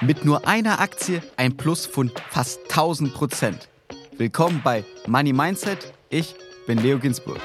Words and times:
Mit 0.00 0.24
nur 0.24 0.46
einer 0.46 0.80
Aktie 0.80 1.20
ein 1.36 1.56
Plus 1.56 1.84
von 1.84 2.12
fast 2.30 2.60
1000 2.70 3.12
Prozent. 3.12 3.68
Willkommen 4.16 4.60
bei 4.62 4.84
Money 5.08 5.32
Mindset. 5.32 5.92
Ich 6.08 6.36
bin 6.68 6.78
Leo 6.78 7.00
Ginsburg. 7.00 7.40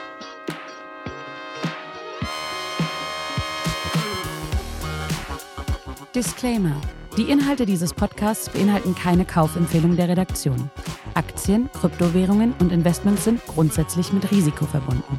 Disclaimer. 6.13 6.79
Die 7.17 7.23
Inhalte 7.23 7.65
dieses 7.65 7.91
Podcasts 7.91 8.49
beinhalten 8.49 8.93
keine 8.93 9.25
Kaufempfehlung 9.25 9.95
der 9.95 10.09
Redaktion. 10.09 10.69
Aktien, 11.15 11.71
Kryptowährungen 11.71 12.53
und 12.59 12.71
Investments 12.71 13.23
sind 13.23 13.43
grundsätzlich 13.47 14.13
mit 14.13 14.29
Risiko 14.29 14.67
verbunden. 14.67 15.17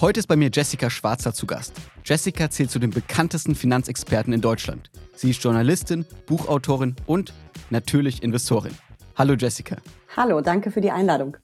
Heute 0.00 0.20
ist 0.20 0.28
bei 0.28 0.36
mir 0.36 0.48
Jessica 0.52 0.90
Schwarzer 0.90 1.34
zu 1.34 1.44
Gast. 1.44 1.72
Jessica 2.04 2.48
zählt 2.48 2.70
zu 2.70 2.78
den 2.78 2.90
bekanntesten 2.90 3.56
Finanzexperten 3.56 4.32
in 4.32 4.40
Deutschland. 4.40 4.92
Sie 5.16 5.30
ist 5.30 5.42
Journalistin, 5.42 6.06
Buchautorin 6.26 6.94
und 7.06 7.34
natürlich 7.70 8.22
Investorin. 8.22 8.72
Hallo 9.16 9.34
Jessica. 9.34 9.76
Hallo, 10.16 10.40
danke 10.40 10.70
für 10.70 10.80
die 10.80 10.92
Einladung. 10.92 11.36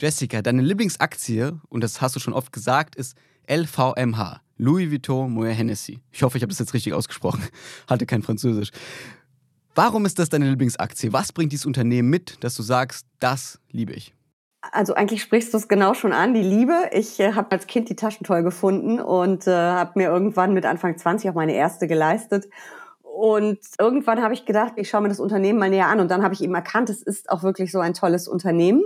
Jessica, 0.00 0.40
deine 0.40 0.62
Lieblingsaktie, 0.62 1.60
und 1.68 1.82
das 1.82 2.00
hast 2.00 2.16
du 2.16 2.20
schon 2.20 2.32
oft 2.32 2.50
gesagt, 2.50 2.96
ist 2.96 3.14
LVMH, 3.46 4.40
Louis 4.56 4.90
Vuitton 4.90 5.30
Moet 5.30 5.48
Hennessy. 5.48 6.00
Ich 6.10 6.22
hoffe, 6.22 6.38
ich 6.38 6.42
habe 6.42 6.50
das 6.50 6.60
jetzt 6.60 6.72
richtig 6.72 6.94
ausgesprochen. 6.94 7.42
Hatte 7.86 8.06
kein 8.06 8.22
Französisch. 8.22 8.70
Warum 9.74 10.06
ist 10.06 10.18
das 10.18 10.30
deine 10.30 10.48
Lieblingsaktie? 10.48 11.12
Was 11.12 11.30
bringt 11.30 11.52
dieses 11.52 11.66
Unternehmen 11.66 12.08
mit, 12.08 12.42
dass 12.42 12.54
du 12.54 12.62
sagst, 12.62 13.04
das 13.20 13.60
liebe 13.70 13.92
ich? 13.92 14.14
Also 14.60 14.94
eigentlich 14.94 15.22
sprichst 15.22 15.52
du 15.54 15.56
es 15.56 15.68
genau 15.68 15.94
schon 15.94 16.12
an, 16.12 16.34
die 16.34 16.42
Liebe. 16.42 16.90
Ich 16.92 17.20
äh, 17.20 17.34
habe 17.34 17.52
als 17.52 17.66
Kind 17.66 17.88
die 17.88 17.96
Taschen 17.96 18.26
toll 18.26 18.42
gefunden 18.42 19.00
und 19.00 19.46
äh, 19.46 19.52
habe 19.52 19.92
mir 19.94 20.08
irgendwann 20.08 20.52
mit 20.52 20.66
Anfang 20.66 20.98
20 20.98 21.30
auch 21.30 21.34
meine 21.34 21.54
erste 21.54 21.86
geleistet. 21.86 22.48
Und 23.02 23.58
irgendwann 23.78 24.22
habe 24.22 24.34
ich 24.34 24.46
gedacht, 24.46 24.74
ich 24.76 24.88
schaue 24.88 25.02
mir 25.02 25.08
das 25.08 25.20
Unternehmen 25.20 25.58
mal 25.58 25.70
näher 25.70 25.86
an. 25.86 26.00
Und 26.00 26.10
dann 26.10 26.22
habe 26.22 26.34
ich 26.34 26.42
eben 26.42 26.54
erkannt, 26.54 26.90
es 26.90 27.02
ist 27.02 27.30
auch 27.30 27.42
wirklich 27.42 27.70
so 27.70 27.78
ein 27.78 27.94
tolles 27.94 28.26
Unternehmen. 28.26 28.82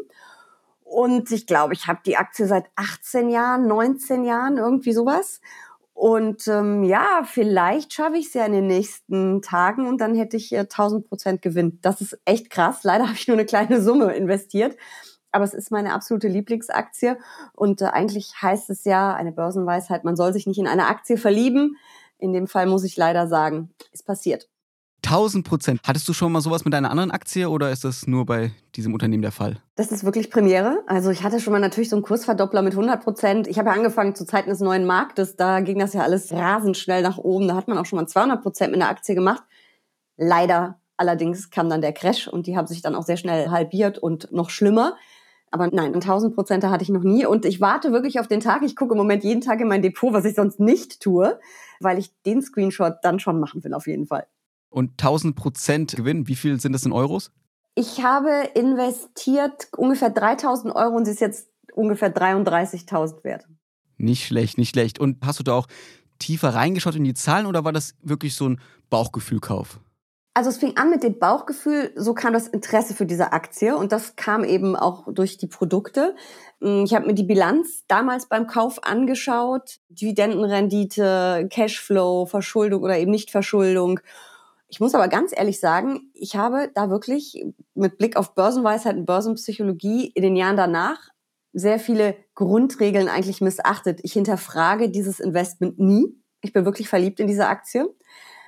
Und 0.85 1.31
ich 1.31 1.47
glaube, 1.47 1.73
ich 1.73 1.87
habe 1.87 2.01
die 2.05 2.19
Aktie 2.19 2.47
seit 2.47 2.67
18 2.77 3.31
Jahren, 3.31 3.67
19 3.67 4.25
Jahren, 4.25 4.59
irgendwie 4.59 4.93
sowas. 4.93 5.41
Und 5.95 6.49
ähm, 6.49 6.85
ja, 6.85 7.23
vielleicht 7.25 7.95
schaffe 7.95 8.17
ich 8.17 8.27
es 8.27 8.35
ja 8.35 8.45
in 8.45 8.53
den 8.53 8.67
nächsten 8.67 9.41
Tagen 9.41 9.87
und 9.87 10.01
dann 10.01 10.15
hätte 10.15 10.37
ich 10.37 10.53
äh, 10.53 10.61
1000 10.61 11.09
Prozent 11.09 11.43
Gewinn. 11.43 11.79
Das 11.83 12.01
ist 12.01 12.19
echt 12.25 12.51
krass. 12.51 12.81
Leider 12.83 13.05
habe 13.05 13.15
ich 13.15 13.29
nur 13.29 13.37
eine 13.37 13.47
kleine 13.47 13.81
Summe 13.81 14.13
investiert 14.15 14.77
aber 15.33 15.45
es 15.45 15.55
ist 15.55 15.71
meine 15.71 15.95
absolute 15.95 16.29
Lieblingsaktie. 16.29 17.17
Und 17.55 17.81
äh, 17.81 17.87
eigentlich 17.87 18.35
heißt 18.41 18.71
es 18.71 18.85
ja, 18.85 19.15
eine 19.15 19.33
Börsenweisheit, 19.33 20.05
man 20.05 20.17
soll 20.17 20.33
sich 20.33 20.47
nicht 20.47 20.59
in 20.59 20.67
eine 20.67 20.87
Aktie 20.87 21.17
verlieben. 21.17 21.77
In 22.19 22.33
dem 22.33 22.47
Fall 22.47 22.67
muss 22.67 22.85
ich 22.85 22.97
leider 22.97 23.27
sagen, 23.27 23.71
ist 23.93 24.07
passiert. 24.07 24.49
1000 25.05 25.47
Prozent. 25.47 25.81
Hattest 25.85 26.09
du 26.09 26.13
schon 26.13 26.31
mal 26.31 26.41
sowas 26.41 26.65
mit 26.65 26.75
einer 26.75 26.91
anderen 26.91 27.11
Aktie 27.11 27.51
oder 27.51 27.73
ist 27.73 27.83
das 27.83 28.07
nur 28.07 28.25
bei 28.25 28.53
diesem 28.77 28.93
Unternehmen 28.93 29.23
der 29.23 29.33
Fall? 29.33 29.61
Das 29.75 29.91
ist 29.91 30.05
wirklich 30.05 30.31
Premiere. 30.31 30.85
Also 30.87 31.11
ich 31.11 31.25
hatte 31.25 31.41
schon 31.41 31.53
mal 31.53 31.59
natürlich 31.59 31.89
so 31.89 31.97
einen 31.97 32.05
Kursverdoppler 32.05 32.63
mit 32.63 32.75
100 32.75 33.03
Prozent. 33.03 33.49
Ich 33.49 33.59
habe 33.59 33.71
ja 33.71 33.75
angefangen 33.75 34.15
zu 34.15 34.25
Zeiten 34.25 34.51
des 34.51 34.61
neuen 34.61 34.87
Marktes. 34.87 35.35
Da 35.35 35.61
ging 35.61 35.81
das 35.81 35.93
ja 35.93 36.03
alles 36.03 36.33
rasend 36.33 36.77
schnell 36.77 37.03
nach 37.03 37.19
oben. 37.19 37.49
Da 37.49 37.57
hat 37.57 37.67
man 37.67 37.79
auch 37.79 37.87
schon 37.87 37.99
mal 37.99 38.07
200 38.07 38.43
Prozent 38.43 38.71
mit 38.71 38.81
einer 38.81 38.91
Aktie 38.91 39.17
gemacht. 39.17 39.43
Leider 40.17 40.79
allerdings 40.97 41.51
kam 41.51 41.69
dann 41.69 41.81
der 41.81 41.93
Crash 41.93 42.29
und 42.29 42.47
die 42.47 42.57
haben 42.57 42.69
sich 42.69 42.81
dann 42.81 42.95
auch 42.95 43.05
sehr 43.05 43.17
schnell 43.17 43.51
halbiert 43.51 43.99
und 43.99 44.31
noch 44.31 44.51
schlimmer. 44.51 44.97
Aber 45.53 45.69
nein, 45.71 45.95
1000 45.95 46.35
Prozent 46.35 46.65
hatte 46.65 46.83
ich 46.83 46.89
noch 46.89 47.03
nie. 47.03 47.27
Und 47.27 47.45
ich 47.45 47.61
warte 47.61 47.93
wirklich 47.93 48.19
auf 48.19 48.27
den 48.27 48.41
Tag. 48.41 48.63
Ich 48.63 48.75
gucke 48.75 48.95
im 48.95 48.99
Moment 48.99 49.23
jeden 49.23 49.43
Tag 49.43 49.61
in 49.61 49.69
mein 49.69 49.83
Depot, 49.83 50.13
was 50.13 50.25
ich 50.25 50.35
sonst 50.35 50.59
nicht 50.59 51.01
tue, 51.01 51.39
weil 51.79 51.99
ich 51.99 52.11
den 52.25 52.41
Screenshot 52.41 52.95
dann 53.03 53.21
schon 53.21 53.39
machen 53.39 53.63
will, 53.63 53.75
auf 53.75 53.87
jeden 53.87 54.07
Fall. 54.07 54.27
Und 54.71 54.93
1000 54.93 55.37
Prozent 55.37 55.95
Gewinn, 55.95 56.27
wie 56.27 56.37
viel 56.37 56.59
sind 56.59 56.73
das 56.73 56.87
in 56.87 56.93
Euros? 56.93 57.31
Ich 57.75 58.03
habe 58.03 58.31
investiert 58.55 59.69
ungefähr 59.77 60.09
3000 60.09 60.75
Euro 60.75 60.97
und 60.97 61.05
sie 61.05 61.13
ist 61.13 61.21
jetzt 61.21 61.49
ungefähr 61.75 62.15
33.000 62.15 63.23
wert. 63.23 63.47
Nicht 63.99 64.27
schlecht, 64.27 64.57
nicht 64.57 64.71
schlecht. 64.71 64.99
Und 64.99 65.19
hast 65.25 65.39
du 65.39 65.43
da 65.43 65.53
auch 65.53 65.67
tiefer 66.19 66.55
reingeschaut 66.55 66.97
in 66.97 67.05
die 67.05 67.15
Zahlen 67.15 67.45
oder 67.45 67.65
war 67.65 67.73
das 67.73 67.95
wirklich 68.03 68.35
so 68.35 68.49
ein 68.49 68.61
Bauchgefühlkauf? 68.89 69.81
Also 70.35 70.49
es 70.49 70.57
fing 70.57 70.79
an 70.79 70.89
mit 70.89 71.03
dem 71.03 71.19
Bauchgefühl, 71.19 71.93
so 71.95 72.15
kam 72.15 72.33
das 72.33 72.49
Interesse 72.49 72.95
für 72.95 73.05
diese 73.05 73.33
Aktie 73.33 73.77
und 73.77 73.93
das 73.93 74.17
kam 74.17 74.45
eben 74.45 74.77
auch 74.77 75.07
durch 75.13 75.37
die 75.37 75.47
Produkte. 75.47 76.17
Hm, 76.63 76.85
ich 76.87 76.95
habe 76.95 77.07
mir 77.07 77.15
die 77.15 77.23
Bilanz 77.23 77.85
damals 77.87 78.27
beim 78.27 78.47
Kauf 78.47 78.83
angeschaut, 78.83 79.81
Dividendenrendite, 79.91 81.49
Cashflow, 81.51 82.25
Verschuldung 82.25 82.83
oder 82.83 82.99
eben 82.99 83.11
Nichtverschuldung. 83.11 84.01
Ich 84.69 84.81
muss 84.81 84.95
aber 84.95 85.09
ganz 85.09 85.33
ehrlich 85.37 85.61
sagen, 85.61 86.11
ich 86.15 86.35
habe 86.35 86.71
da 86.75 86.89
wirklich 86.89 87.45
mit 87.75 87.99
Blick 87.99 88.17
auf 88.17 88.35
Börsenweisheit 88.35 88.97
und 88.97 89.05
Börsenpsychologie 89.05 90.07
in 90.15 90.23
den 90.23 90.37
Jahren 90.37 90.57
danach 90.57 91.11
sehr 91.53 91.79
viele 91.79 92.17
Grundregeln 92.35 93.09
eigentlich 93.09 93.43
missachtet. 93.43 94.01
Ich 94.03 94.15
hinterfrage 94.15 94.89
dieses 94.89 95.21
Investment 95.21 95.79
nie. 95.79 96.17
Ich 96.41 96.55
bin 96.55 96.65
wirklich 96.65 96.89
verliebt 96.89 97.21
in 97.21 97.27
diese 97.27 97.49
Aktie 97.49 97.87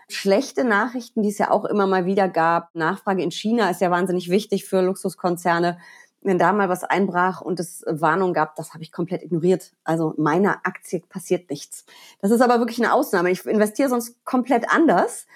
schlechte 0.09 0.65
Nachrichten, 0.65 1.23
die 1.23 1.29
es 1.29 1.39
ja 1.39 1.51
auch 1.51 1.65
immer 1.65 1.87
mal 1.87 2.07
wieder 2.07 2.29
gab. 2.29 2.75
Nachfrage 2.75 3.23
in 3.23 3.31
China 3.31 3.71
ist 3.71 3.81
ja 3.81 3.91
wahnsinnig 3.91 4.31
wichtig 4.31 4.65
für 4.65 4.83
Luxuskonzerne. 4.83 5.79
Wenn 6.23 6.39
da 6.39 6.53
mal 6.53 6.71
was 6.71 6.85
einbrach 6.85 7.43
und 7.43 7.61
es 7.61 7.85
Warnung 7.87 8.33
gab, 8.33 8.57
das 8.57 8.73
habe 8.73 8.83
ich 8.83 8.93
komplett 8.93 9.23
ignoriert. 9.23 9.73
Also 9.85 10.15
meiner 10.17 10.61
Aktie 10.65 11.01
passiert 11.01 11.51
nichts. 11.51 11.85
Das 12.21 12.31
ist 12.31 12.41
aber 12.41 12.59
wirklich 12.59 12.79
eine 12.79 12.95
Ausnahme. 12.95 13.31
Ich 13.31 13.45
investiere 13.45 13.91
sonst 13.91 14.25
komplett 14.25 14.71
anders. 14.71 15.27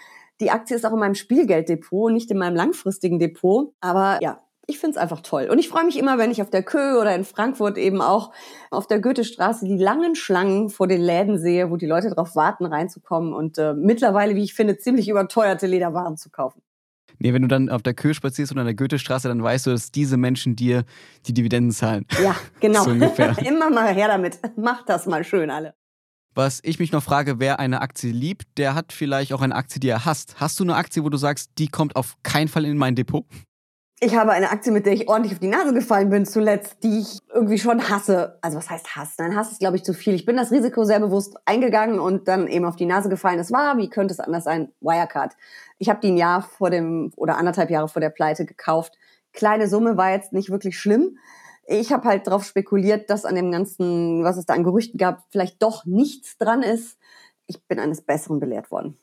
Die 0.40 0.50
Aktie 0.50 0.76
ist 0.76 0.86
auch 0.86 0.92
in 0.92 0.98
meinem 0.98 1.14
Spielgelddepot, 1.14 2.12
nicht 2.12 2.30
in 2.30 2.38
meinem 2.38 2.56
langfristigen 2.56 3.18
Depot. 3.18 3.74
Aber 3.80 4.18
ja, 4.22 4.40
ich 4.68 4.78
finde 4.78 4.96
es 4.96 5.02
einfach 5.02 5.22
toll. 5.22 5.48
Und 5.50 5.58
ich 5.58 5.68
freue 5.68 5.84
mich 5.84 5.98
immer, 5.98 6.18
wenn 6.18 6.30
ich 6.30 6.42
auf 6.42 6.50
der 6.50 6.62
Kö 6.62 7.00
oder 7.00 7.14
in 7.14 7.24
Frankfurt 7.24 7.78
eben 7.78 8.02
auch 8.02 8.32
auf 8.70 8.86
der 8.86 9.00
Goethestraße 9.00 9.64
die 9.64 9.78
langen 9.78 10.14
Schlangen 10.14 10.68
vor 10.68 10.86
den 10.86 11.00
Läden 11.00 11.38
sehe, 11.38 11.70
wo 11.70 11.76
die 11.76 11.86
Leute 11.86 12.10
darauf 12.10 12.36
warten, 12.36 12.66
reinzukommen 12.66 13.32
und 13.32 13.56
äh, 13.56 13.72
mittlerweile, 13.72 14.34
wie 14.34 14.44
ich 14.44 14.52
finde, 14.52 14.76
ziemlich 14.76 15.08
überteuerte 15.08 15.66
Lederwaren 15.66 16.18
zu 16.18 16.28
kaufen. 16.28 16.60
Nee, 17.18 17.32
wenn 17.32 17.42
du 17.42 17.48
dann 17.48 17.70
auf 17.70 17.82
der 17.82 17.94
Kö 17.94 18.12
spazierst 18.12 18.52
oder 18.52 18.60
an 18.60 18.66
der 18.66 18.76
Goethestraße, 18.76 19.26
dann 19.26 19.42
weißt 19.42 19.66
du, 19.66 19.70
dass 19.70 19.90
diese 19.90 20.18
Menschen 20.18 20.54
dir 20.54 20.84
die 21.26 21.32
Dividenden 21.32 21.72
zahlen. 21.72 22.04
Ja, 22.22 22.36
genau. 22.60 22.84
so 22.84 22.90
immer 23.44 23.70
mal 23.70 23.94
her 23.94 24.08
damit. 24.08 24.38
Macht 24.56 24.90
das 24.90 25.06
mal 25.06 25.24
schön 25.24 25.50
alle. 25.50 25.74
Was 26.34 26.60
ich 26.62 26.78
mich 26.78 26.92
noch 26.92 27.02
frage, 27.02 27.40
wer 27.40 27.58
eine 27.58 27.80
Aktie 27.80 28.12
liebt, 28.12 28.44
der 28.58 28.74
hat 28.74 28.92
vielleicht 28.92 29.32
auch 29.32 29.40
eine 29.40 29.56
Aktie, 29.56 29.80
die 29.80 29.88
er 29.88 30.04
hasst. 30.04 30.36
Hast 30.38 30.60
du 30.60 30.64
eine 30.64 30.76
Aktie, 30.76 31.02
wo 31.02 31.08
du 31.08 31.16
sagst, 31.16 31.52
die 31.58 31.68
kommt 31.68 31.96
auf 31.96 32.16
keinen 32.22 32.48
Fall 32.48 32.66
in 32.66 32.76
mein 32.76 32.94
Depot? 32.94 33.24
Ich 34.00 34.14
habe 34.14 34.30
eine 34.30 34.52
Aktie, 34.52 34.70
mit 34.70 34.86
der 34.86 34.92
ich 34.92 35.08
ordentlich 35.08 35.32
auf 35.32 35.40
die 35.40 35.48
Nase 35.48 35.74
gefallen 35.74 36.08
bin 36.08 36.24
zuletzt, 36.24 36.76
die 36.84 37.00
ich 37.00 37.18
irgendwie 37.34 37.58
schon 37.58 37.88
hasse. 37.88 38.38
Also 38.42 38.56
was 38.56 38.70
heißt 38.70 38.94
Hass? 38.94 39.14
Nein, 39.18 39.34
Hass 39.34 39.50
ist, 39.50 39.58
glaube 39.58 39.76
ich, 39.76 39.82
zu 39.82 39.92
viel. 39.92 40.14
Ich 40.14 40.24
bin 40.24 40.36
das 40.36 40.52
Risiko 40.52 40.84
sehr 40.84 41.00
bewusst 41.00 41.36
eingegangen 41.46 41.98
und 41.98 42.28
dann 42.28 42.46
eben 42.46 42.64
auf 42.64 42.76
die 42.76 42.86
Nase 42.86 43.08
gefallen. 43.08 43.40
Es 43.40 43.50
war, 43.50 43.76
wie 43.76 43.90
könnte 43.90 44.14
es 44.14 44.20
anders 44.20 44.44
sein, 44.44 44.70
Wirecard. 44.80 45.34
Ich 45.78 45.88
habe 45.88 45.98
die 46.00 46.12
ein 46.12 46.16
Jahr 46.16 46.42
vor 46.42 46.70
dem 46.70 47.10
oder 47.16 47.38
anderthalb 47.38 47.70
Jahre 47.70 47.88
vor 47.88 48.00
der 48.00 48.10
Pleite 48.10 48.46
gekauft. 48.46 48.94
Kleine 49.32 49.66
Summe 49.66 49.96
war 49.96 50.12
jetzt 50.12 50.32
nicht 50.32 50.48
wirklich 50.48 50.78
schlimm. 50.78 51.18
Ich 51.66 51.92
habe 51.92 52.08
halt 52.08 52.28
darauf 52.28 52.44
spekuliert, 52.44 53.10
dass 53.10 53.24
an 53.24 53.34
dem 53.34 53.50
ganzen, 53.50 54.22
was 54.22 54.36
es 54.36 54.46
da 54.46 54.54
an 54.54 54.62
Gerüchten 54.62 54.98
gab, 54.98 55.24
vielleicht 55.30 55.60
doch 55.60 55.86
nichts 55.86 56.38
dran 56.38 56.62
ist. 56.62 56.98
Ich 57.48 57.66
bin 57.66 57.80
eines 57.80 58.02
Besseren 58.02 58.38
belehrt 58.38 58.70
worden. 58.70 58.96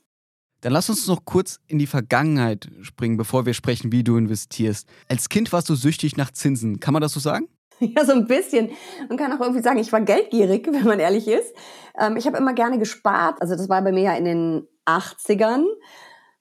Dann 0.65 0.73
lass 0.73 0.89
uns 0.89 1.05
noch 1.05 1.25
kurz 1.25 1.59
in 1.67 1.77
die 1.77 1.85
Vergangenheit 1.85 2.71
springen, 2.81 3.17
bevor 3.17 3.45
wir 3.45 3.53
sprechen, 3.53 3.91
wie 3.91 4.03
du 4.03 4.17
investierst. 4.17 4.89
Als 5.07 5.29
Kind 5.29 5.53
warst 5.53 5.69
du 5.69 5.75
süchtig 5.75 6.17
nach 6.17 6.31
Zinsen. 6.31 6.79
Kann 6.79 6.91
man 6.91 7.03
das 7.03 7.13
so 7.13 7.19
sagen? 7.19 7.47
Ja, 7.79 8.03
so 8.03 8.13
ein 8.13 8.25
bisschen. 8.25 8.71
Man 9.09 9.17
kann 9.17 9.31
auch 9.33 9.41
irgendwie 9.41 9.61
sagen, 9.61 9.77
ich 9.77 9.91
war 9.91 10.01
geldgierig, 10.01 10.65
wenn 10.71 10.85
man 10.85 10.99
ehrlich 10.99 11.27
ist. 11.27 11.53
Ähm, 11.99 12.17
ich 12.17 12.25
habe 12.25 12.37
immer 12.37 12.53
gerne 12.53 12.79
gespart. 12.79 13.41
Also 13.41 13.55
das 13.55 13.69
war 13.69 13.79
bei 13.83 13.91
mir 13.91 14.03
ja 14.03 14.15
in 14.15 14.25
den 14.25 14.67
80ern. 14.87 15.65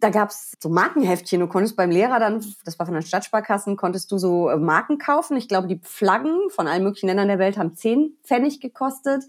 Da 0.01 0.09
gab's 0.09 0.55
so 0.59 0.71
Markenheftchen. 0.71 1.41
Du 1.41 1.47
konntest 1.47 1.77
beim 1.77 1.91
Lehrer 1.91 2.19
dann, 2.19 2.43
das 2.65 2.79
war 2.79 2.87
von 2.87 2.95
den 2.95 3.03
Stadtsparkassen, 3.03 3.77
konntest 3.77 4.11
du 4.11 4.17
so 4.17 4.49
äh, 4.49 4.57
Marken 4.57 4.97
kaufen. 4.97 5.37
Ich 5.37 5.49
glaube, 5.49 5.67
die 5.67 5.81
Flaggen 5.83 6.49
von 6.49 6.67
allen 6.67 6.85
möglichen 6.85 7.09
Ländern 7.09 7.29
der 7.29 7.39
Welt 7.39 7.59
haben 7.59 7.75
10 7.75 8.17
Pfennig 8.23 8.61
gekostet 8.61 9.25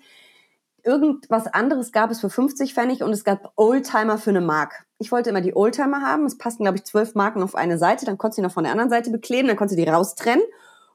irgendwas 0.85 1.47
anderes 1.47 1.91
gab 1.91 2.11
es 2.11 2.21
für 2.21 2.29
50 2.29 2.73
Pfennig 2.73 3.03
und 3.03 3.11
es 3.11 3.23
gab 3.23 3.51
Oldtimer 3.55 4.17
für 4.17 4.29
eine 4.29 4.41
Mark. 4.41 4.85
Ich 4.99 5.11
wollte 5.11 5.31
immer 5.31 5.41
die 5.41 5.55
Oldtimer 5.55 6.01
haben. 6.01 6.25
Es 6.25 6.37
passten, 6.37 6.63
glaube 6.63 6.77
ich, 6.77 6.85
zwölf 6.85 7.15
Marken 7.15 7.43
auf 7.43 7.55
eine 7.55 7.77
Seite. 7.77 8.05
Dann 8.05 8.17
konntest 8.17 8.37
du 8.37 8.41
die 8.41 8.47
noch 8.47 8.53
von 8.53 8.63
der 8.63 8.71
anderen 8.71 8.89
Seite 8.89 9.09
bekleben. 9.09 9.47
Dann 9.47 9.57
konntest 9.57 9.77
du 9.77 9.83
die 9.83 9.89
raustrennen 9.89 10.43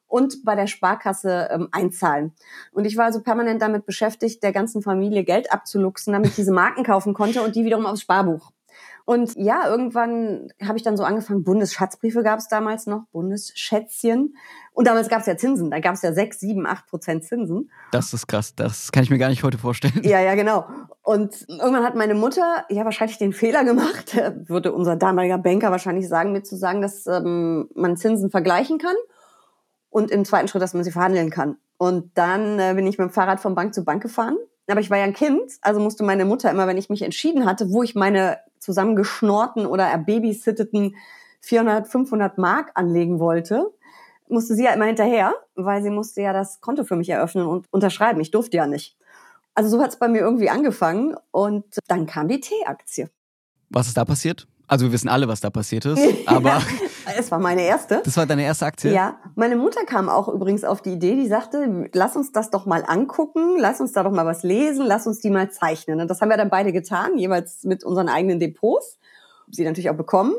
und 0.07 0.45
bei 0.45 0.55
der 0.55 0.67
Sparkasse 0.67 1.49
ähm, 1.51 1.69
einzahlen. 1.73 2.33
Und 2.73 2.85
ich 2.85 2.97
war 2.97 3.07
also 3.07 3.23
permanent 3.23 3.63
damit 3.63 3.87
beschäftigt, 3.87 4.43
der 4.43 4.53
ganzen 4.53 4.83
Familie 4.83 5.25
Geld 5.25 5.53
abzuluxen, 5.53 6.13
damit 6.13 6.31
ich 6.31 6.37
diese 6.37 6.53
Marken 6.53 6.85
kaufen 6.85 7.15
konnte 7.15 7.43
und 7.43 7.55
die 7.57 7.65
wiederum 7.65 7.87
aufs 7.87 8.03
Sparbuch. 8.03 8.53
Und 9.05 9.35
ja, 9.37 9.67
irgendwann 9.67 10.53
habe 10.65 10.79
ich 10.79 10.85
dann 10.85 10.97
so 10.97 11.03
angefangen, 11.03 11.43
Bundesschatzbriefe 11.43 12.23
gab 12.23 12.39
es 12.39 12.49
damals 12.49 12.87
noch, 12.87 13.07
Bundesschätzchen. 13.13 14.37
Und 14.73 14.87
damals 14.87 15.09
gab 15.09 15.21
es 15.21 15.27
ja 15.27 15.37
Zinsen, 15.37 15.71
da 15.71 15.81
gab 15.81 15.95
es 15.95 16.03
ja 16.03 16.13
sechs, 16.13 16.39
sieben, 16.39 16.67
acht 16.67 16.87
Prozent 16.87 17.25
Zinsen. 17.25 17.71
Das 17.91 18.15
ist 18.15 18.29
krass, 18.29 18.55
das 18.55 18.93
kann 18.93 19.03
ich 19.03 19.11
mir 19.11 19.19
gar 19.19 19.29
nicht 19.29 19.43
heute 19.43 19.59
vorstellen. 19.59 20.01
Ja, 20.05 20.21
ja, 20.21 20.35
genau. 20.37 20.67
Und 21.03 21.45
irgendwann 21.49 21.83
hat 21.85 21.97
meine 21.97 22.15
Mutter 22.15 22.65
ja 22.69 22.85
wahrscheinlich 22.85 23.19
den 23.19 23.33
Fehler 23.33 23.65
gemacht, 23.65 24.17
würde 24.47 24.73
unser 24.73 24.97
damaliger 24.97 25.39
Banker 25.39 25.71
wahrscheinlich 25.71 26.09
sagen, 26.09 26.33
mir 26.33 26.43
zu 26.43 26.57
sagen, 26.57 26.81
dass 26.81 27.07
ähm, 27.07 27.69
man 27.75 27.97
Zinsen 27.97 28.31
vergleichen 28.31 28.79
kann 28.79 28.97
und 29.89 30.11
im 30.11 30.25
zweiten 30.25 30.49
Schritt, 30.49 30.63
dass 30.63 30.75
man 30.75 30.85
sie 30.85 30.93
verhandeln 30.93 31.31
kann. 31.31 31.57
Und 31.79 32.17
dann 32.17 32.59
äh, 32.59 32.75
bin 32.75 32.87
ich 32.87 32.99
mit 32.99 33.09
dem 33.09 33.13
Fahrrad 33.13 33.41
von 33.41 33.55
Bank 33.55 33.75
zu 33.75 33.85
Bank 33.85 34.03
gefahren. 34.03 34.37
Aber 34.69 34.81
ich 34.81 34.91
war 34.91 34.99
ja 34.99 35.05
ein 35.05 35.15
Kind, 35.15 35.51
also 35.63 35.81
musste 35.81 36.05
meine 36.05 36.25
Mutter 36.25 36.51
immer, 36.51 36.69
wenn 36.69 36.79
ich 36.79 36.91
mich 36.91 37.03
entschieden 37.03 37.45
hatte, 37.45 37.73
wo 37.73 37.83
ich 37.83 37.97
meine 37.97 38.39
zusammengeschnorten 38.61 39.67
oder 39.67 39.85
erbabysitteten 39.85 40.95
400, 41.41 41.89
500 41.89 42.39
Mark 42.39 42.71
anlegen 42.75 43.19
wollte, 43.19 43.73
musste 44.29 44.55
sie 44.55 44.65
ja 44.65 44.73
immer 44.73 44.85
hinterher, 44.85 45.35
weil 45.55 45.83
sie 45.83 45.91
musste 45.91 46.23
ja 46.23 46.33
das 46.33 46.61
Konto 46.61 46.85
für 46.85 46.97
mich 46.97 47.09
eröffnen 47.09 47.47
und 47.47 47.67
unterschreiben. 47.73 48.21
Ich 48.21 48.31
durfte 48.31 48.57
ja 48.57 48.67
nicht. 48.67 48.97
Also 49.55 49.71
so 49.71 49.83
hat 49.83 49.91
es 49.91 49.99
bei 49.99 50.09
mir 50.09 50.21
irgendwie 50.21 50.51
angefangen 50.51 51.17
und 51.33 51.65
dann 51.89 52.07
kam 52.07 52.29
die 52.29 52.41
T-Aktie. 52.41 53.11
Was 53.69 53.89
ist 53.89 53.97
da 53.97 54.05
passiert? 54.05 54.47
Also 54.69 54.87
wir 54.87 54.93
wissen 54.93 55.09
alle, 55.09 55.27
was 55.27 55.41
da 55.41 55.51
passiert 55.51 55.85
ist, 55.85 56.01
aber 56.27 56.63
es 57.19 57.31
war 57.31 57.39
meine 57.39 57.63
erste. 57.63 58.03
Das 58.05 58.17
war 58.17 58.27
deine 58.27 58.45
erste 58.45 58.67
Aktie? 58.67 58.93
Ja, 58.93 59.19
meine 59.35 59.57
Mutter 59.57 59.85
kam 59.85 60.09
auch 60.09 60.29
übrigens 60.29 60.65
auf 60.65 60.83
die 60.83 60.93
Idee, 60.93 61.17
die 61.17 61.29
sagte, 61.29 61.89
lass 61.93 62.17
uns 62.17 62.33
das 62.33 62.51
doch 62.51 62.67
mal 62.67 62.85
angucken, 62.87 63.57
lass 63.59 63.81
uns 63.81 63.93
da 63.93 64.03
doch 64.03 64.13
mal 64.13 64.27
was 64.27 64.43
lesen, 64.43 64.87
lass 64.87 65.07
uns 65.07 65.21
die 65.21 65.31
mal 65.31 65.51
zeichnen. 65.51 66.01
Und 66.01 66.09
das 66.09 66.21
haben 66.21 66.29
wir 66.29 66.37
dann 66.37 66.51
beide 66.51 66.73
getan, 66.73 67.19
jeweils 67.19 67.65
mit 67.65 67.85
unseren 67.85 68.09
eigenen 68.09 68.41
Depots. 68.41 68.99
Sie 69.51 69.65
natürlich 69.65 69.91
auch 69.91 69.97
bekommen. 69.97 70.35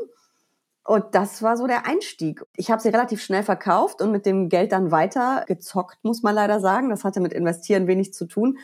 Und 0.84 1.04
das 1.12 1.42
war 1.42 1.56
so 1.56 1.68
der 1.68 1.86
Einstieg. 1.86 2.44
Ich 2.56 2.70
habe 2.70 2.82
sie 2.82 2.88
relativ 2.88 3.22
schnell 3.22 3.44
verkauft 3.44 4.02
und 4.02 4.10
mit 4.10 4.26
dem 4.26 4.48
Geld 4.48 4.72
dann 4.72 4.90
weiter 4.90 5.44
gezockt, 5.46 6.02
muss 6.02 6.24
man 6.24 6.34
leider 6.34 6.58
sagen. 6.58 6.90
Das 6.90 7.04
hatte 7.04 7.20
mit 7.20 7.32
Investieren 7.32 7.86
wenig 7.86 8.12
zu 8.12 8.26
tun. 8.26 8.58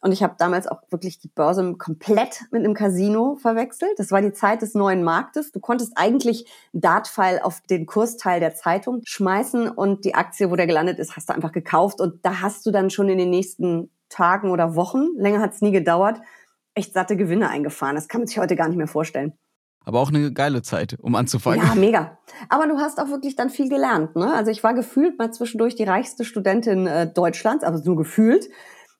Und 0.00 0.10
ich 0.10 0.24
habe 0.24 0.34
damals 0.36 0.66
auch 0.66 0.82
wirklich 0.90 1.20
die 1.20 1.28
Börse 1.28 1.74
komplett 1.78 2.42
mit 2.50 2.64
einem 2.64 2.74
Casino 2.74 3.36
verwechselt. 3.36 3.92
Das 3.98 4.10
war 4.10 4.20
die 4.20 4.32
Zeit 4.32 4.62
des 4.62 4.74
neuen 4.74 5.04
Marktes. 5.04 5.52
Du 5.52 5.60
konntest 5.60 5.92
eigentlich 5.94 6.50
Dartpfeil 6.72 7.38
auf 7.40 7.60
den 7.60 7.86
Kursteil 7.86 8.40
der 8.40 8.54
Zeitung 8.54 9.02
schmeißen 9.04 9.68
und 9.68 10.04
die 10.04 10.14
Aktie, 10.14 10.50
wo 10.50 10.56
der 10.56 10.66
gelandet 10.66 10.98
ist, 10.98 11.14
hast 11.16 11.28
du 11.28 11.34
einfach 11.34 11.52
gekauft. 11.52 12.00
Und 12.00 12.24
da 12.24 12.40
hast 12.40 12.66
du 12.66 12.72
dann 12.72 12.90
schon 12.90 13.08
in 13.08 13.18
den 13.18 13.30
nächsten 13.30 13.90
Tagen 14.08 14.50
oder 14.50 14.74
Wochen, 14.74 15.06
länger 15.16 15.40
hat 15.40 15.52
es 15.52 15.60
nie 15.60 15.70
gedauert, 15.70 16.20
echt 16.74 16.94
satte 16.94 17.16
Gewinne 17.16 17.48
eingefahren. 17.48 17.94
Das 17.94 18.08
kann 18.08 18.22
man 18.22 18.26
sich 18.26 18.38
heute 18.38 18.56
gar 18.56 18.66
nicht 18.66 18.76
mehr 18.78 18.88
vorstellen. 18.88 19.34
Aber 19.84 20.00
auch 20.00 20.10
eine 20.10 20.32
geile 20.32 20.62
Zeit, 20.62 20.96
um 21.00 21.14
anzufangen. 21.14 21.66
Ja, 21.66 21.74
mega. 21.74 22.18
Aber 22.48 22.66
du 22.66 22.78
hast 22.78 23.00
auch 23.00 23.08
wirklich 23.08 23.34
dann 23.34 23.50
viel 23.50 23.68
gelernt. 23.68 24.14
Ne? 24.14 24.32
Also 24.32 24.50
ich 24.50 24.62
war 24.62 24.74
gefühlt 24.74 25.18
mal 25.18 25.32
zwischendurch 25.32 25.74
die 25.74 25.84
reichste 25.84 26.24
Studentin 26.24 26.86
äh, 26.86 27.10
Deutschlands, 27.10 27.64
aber 27.64 27.78
nur 27.78 27.96
gefühlt. 27.96 28.48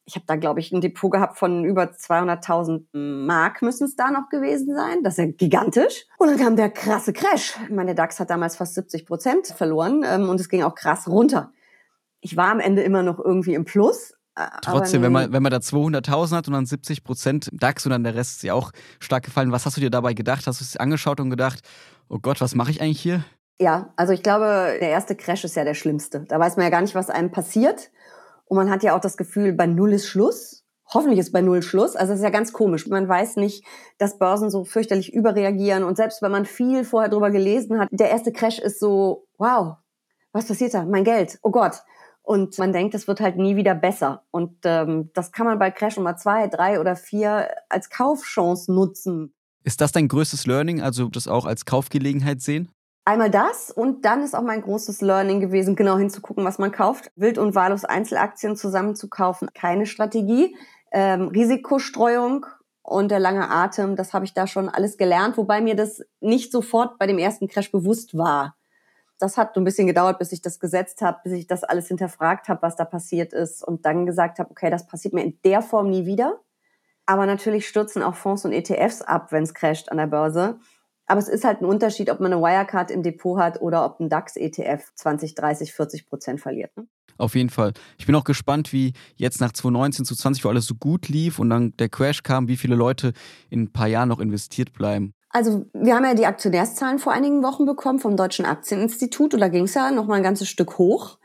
Ich 0.07 0.17
habe 0.17 0.25
da, 0.27 0.37
glaube 0.37 0.59
ich, 0.59 0.73
ein 0.73 0.81
Depot 0.81 1.13
gehabt 1.13 1.39
von 1.39 1.65
über 1.65 1.85
200.000 1.85 2.87
Mark 2.93 3.63
müssen 3.63 3.85
es 3.85 3.95
da 3.95 4.11
noch 4.11 4.29
gewesen 4.29 4.75
sein. 4.75 5.05
Das 5.05 5.19
ist 5.19 5.25
ja 5.25 5.31
gigantisch. 5.31 6.07
Und 6.19 6.29
dann 6.29 6.39
kam 6.39 6.57
der 6.57 6.71
krasse 6.71 7.13
Crash. 7.13 7.57
Meine 7.71 7.95
DAX 7.95 8.19
hat 8.19 8.31
damals 8.31 8.57
fast 8.57 8.75
70 8.75 9.07
Prozent 9.07 9.47
verloren 9.49 10.05
ähm, 10.05 10.29
und 10.29 10.41
es 10.41 10.49
ging 10.49 10.63
auch 10.63 10.75
krass 10.75 11.07
runter. 11.07 11.53
Ich 12.21 12.37
war 12.37 12.51
am 12.51 12.59
Ende 12.59 12.83
immer 12.83 13.03
noch 13.03 13.19
irgendwie 13.19 13.55
im 13.55 13.65
Plus, 13.65 14.15
Trotzdem, 14.63 15.03
wenn 15.03 15.13
man, 15.13 15.33
wenn 15.33 15.43
man 15.43 15.51
da 15.51 15.59
200.000 15.59 16.37
hat 16.37 16.47
und 16.47 16.55
dann 16.55 16.67
70 16.67 17.05
Prozent 17.05 17.51
DAX 17.53 17.85
und 17.85 17.91
dann 17.91 18.05
der 18.05 18.15
Rest 18.15 18.37
ist 18.37 18.43
ja 18.43 18.55
auch 18.55 18.73
stark 19.01 19.25
gefallen, 19.25 19.53
was 19.53 19.67
hast 19.67 19.77
du 19.77 19.81
dir 19.81 19.91
dabei 19.91 20.15
gedacht? 20.15 20.47
Hast 20.47 20.61
du 20.61 20.65
es 20.65 20.77
angeschaut 20.77 21.21
und 21.21 21.31
gedacht, 21.31 21.61
oh 22.09 22.19
Gott, 22.19 22.41
was 22.41 22.55
mache 22.55 22.71
ich 22.71 22.81
eigentlich 22.81 23.01
hier? 23.01 23.25
Ja, 23.61 23.93
also 23.97 24.13
ich 24.13 24.23
glaube, 24.23 24.79
der 24.81 24.89
erste 24.89 25.15
Crash 25.15 25.45
ist 25.45 25.57
ja 25.57 25.65
der 25.65 25.75
schlimmste. 25.75 26.21
Da 26.21 26.39
weiß 26.39 26.57
man 26.57 26.65
ja 26.65 26.71
gar 26.71 26.81
nicht, 26.81 26.95
was 26.95 27.11
einem 27.11 27.31
passiert. 27.31 27.91
Und 28.47 28.57
man 28.57 28.71
hat 28.71 28.83
ja 28.83 28.97
auch 28.97 29.01
das 29.01 29.17
Gefühl, 29.17 29.53
bei 29.53 29.67
Null 29.67 29.93
ist 29.93 30.07
Schluss. 30.07 30.65
Hoffentlich 30.93 31.21
ist 31.21 31.31
bei 31.31 31.43
Null 31.43 31.63
Schluss. 31.63 31.95
Also 31.95 32.13
es 32.13 32.21
ist 32.21 32.25
ja 32.25 32.31
ganz 32.31 32.53
komisch. 32.53 32.87
Man 32.87 33.09
weiß 33.09 33.37
nicht, 33.37 33.65
dass 33.99 34.19
Börsen 34.19 34.51
so 34.51 34.65
fürchterlich 34.65 35.13
überreagieren. 35.13 35.85
Und 35.85 35.97
selbst 35.97 36.23
wenn 36.23 36.33
man 36.33 36.47
viel 36.47 36.85
vorher 36.85 37.11
drüber 37.11 37.31
gelesen 37.31 37.79
hat, 37.79 37.89
der 37.93 38.11
erste 38.11 38.33
Crash 38.33 38.59
ist 38.59 38.81
so, 38.81 39.27
wow, 39.39 39.77
was 40.33 40.47
passiert 40.47 40.75
da? 40.75 40.85
Mein 40.85 41.05
Geld. 41.05 41.39
Oh 41.43 41.51
Gott. 41.51 41.83
Und 42.23 42.59
man 42.59 42.73
denkt, 42.73 42.95
es 42.95 43.09
wird 43.09 43.21
halt 43.21 43.37
nie 43.37 43.57
wieder 43.57 43.75
besser. 43.75 44.23
Und 44.31 44.59
ähm, 44.65 45.11
das 45.15 45.33
kann 45.33 45.47
man 45.47 45.59
bei 45.59 45.71
Crash 45.71 45.97
Nummer 45.97 46.17
zwei, 46.17 46.47
drei 46.47 46.81
oder 46.81 46.97
vier 46.97 47.49
als 47.69 47.91
Kaufchance 47.91 48.73
nutzen. 48.73 49.35
Ist 49.65 49.81
das 49.81 49.93
dein 49.93 50.09
größtes 50.09 50.47
Learning, 50.47 50.81
also 50.81 51.09
das 51.09 51.29
auch 51.29 51.45
als 51.45 51.65
Kaufgelegenheit 51.65 52.41
sehen? 52.41 52.71
Einmal 53.05 53.31
das 53.31 53.71
und 53.71 54.05
dann 54.05 54.23
ist 54.23 54.35
auch 54.35 54.43
mein 54.43 54.63
großes 54.63 55.01
Learning 55.01 55.41
gewesen, 55.41 55.75
genau 55.75 55.99
hinzugucken, 55.99 56.45
was 56.45 56.59
man 56.59 56.71
kauft. 56.71 57.11
Wild 57.17 57.39
und 57.39 57.55
wahllos 57.55 57.85
Einzelaktien 57.85 58.57
zusammen 58.57 58.95
zu 58.95 59.09
kaufen, 59.09 59.49
keine 59.55 59.87
Strategie. 59.87 60.55
Ähm, 60.93 61.29
Risikostreuung 61.29 62.47
und 62.83 63.11
der 63.11 63.19
lange 63.19 63.51
Atem, 63.51 63.97
das 63.97 64.13
habe 64.13 64.25
ich 64.25 64.35
da 64.35 64.47
schon 64.47 64.69
alles 64.69 64.97
gelernt, 64.97 65.37
wobei 65.37 65.61
mir 65.61 65.77
das 65.77 66.03
nicht 66.21 66.53
sofort 66.53 66.99
bei 66.99 67.07
dem 67.07 67.19
ersten 67.19 67.49
Crash 67.49 67.73
bewusst 67.73 68.17
war 68.17 68.57
das 69.21 69.37
hat 69.37 69.55
so 69.55 69.61
ein 69.61 69.65
bisschen 69.65 69.87
gedauert, 69.87 70.19
bis 70.19 70.33
ich 70.33 70.43
das 70.43 70.59
gesetzt 70.59 71.03
habe, 71.03 71.21
bis 71.25 71.33
ich 71.33 71.47
das 71.47 71.65
alles 71.65 71.89
hinterfragt 71.89 72.49
habe, 72.49 72.63
was 72.63 72.77
da 72.77 72.85
passiert 72.85 73.33
ist 73.33 73.63
und 73.63 73.85
dann 73.85 74.07
gesagt 74.07 74.39
habe, 74.39 74.51
okay, 74.51 74.71
das 74.71 74.87
passiert 74.87 75.15
mir 75.15 75.23
in 75.23 75.39
der 75.45 75.63
Form 75.63 75.91
nie 75.91 76.07
wieder. 76.07 76.41
Aber 77.07 77.27
natürlich 77.27 77.67
stürzen 77.67 78.03
auch 78.03 78.15
Fonds 78.15 78.45
und 78.45 78.53
ETFs 78.53 79.03
ab, 79.03 79.33
wenn 79.33 79.43
es 79.43 79.55
crasht 79.55 79.91
an 79.91 79.99
der 79.99 80.07
Börse. 80.07 80.59
Aber 81.07 81.19
es 81.19 81.29
ist 81.29 81.45
halt 81.45 81.61
ein 81.61 81.65
Unterschied, 81.65 82.09
ob 82.09 82.21
man 82.21 82.33
eine 82.33 82.41
Wirecard 82.41 82.91
im 82.93 83.03
Depot 83.03 83.39
hat 83.39 83.61
oder 83.61 83.85
ob 83.85 83.99
ein 83.99 84.09
DAX-ETF 84.09 84.93
20, 84.95 85.35
30, 85.35 85.73
40 85.73 86.07
Prozent 86.07 86.41
verliert. 86.41 86.77
Ne? 86.77 86.87
Auf 87.19 87.35
jeden 87.35 87.51
Fall. 87.51 87.73
Ich 87.99 88.07
bin 88.07 88.15
auch 88.15 88.25
gespannt, 88.25 88.73
wie 88.73 88.93
jetzt 89.17 89.41
nach 89.41 89.53
2019, 89.53 90.05
zu 90.05 90.15
20, 90.15 90.45
wo 90.45 90.49
alles 90.49 90.67
so 90.67 90.75
gut 90.77 91.09
lief 91.09 91.39
und 91.39 91.51
dann 91.51 91.77
der 91.79 91.89
Crash 91.89 92.23
kam, 92.23 92.47
wie 92.47 92.57
viele 92.57 92.77
Leute 92.77 93.13
in 93.51 93.63
ein 93.63 93.73
paar 93.73 93.89
Jahren 93.89 94.09
noch 94.09 94.21
investiert 94.21 94.73
bleiben. 94.73 95.13
Also 95.31 95.65
wir 95.73 95.95
haben 95.95 96.05
ja 96.05 96.15
die 96.15 96.27
Aktionärszahlen 96.27 96.99
vor 96.99 97.13
einigen 97.13 97.43
Wochen 97.43 97.65
bekommen 97.65 98.01
vom 98.01 98.17
Deutschen 98.17 98.45
Aktieninstitut 98.45 99.33
und 99.33 99.41
da 99.41 99.49
ging 99.49 99.65
es 99.65 99.75
ja 99.75 99.93
noch 99.93 100.07
mal 100.07 100.17
ein 100.17 100.25
ganzes 100.25 100.49
Stück 100.49 100.77
hoch. 100.79 101.19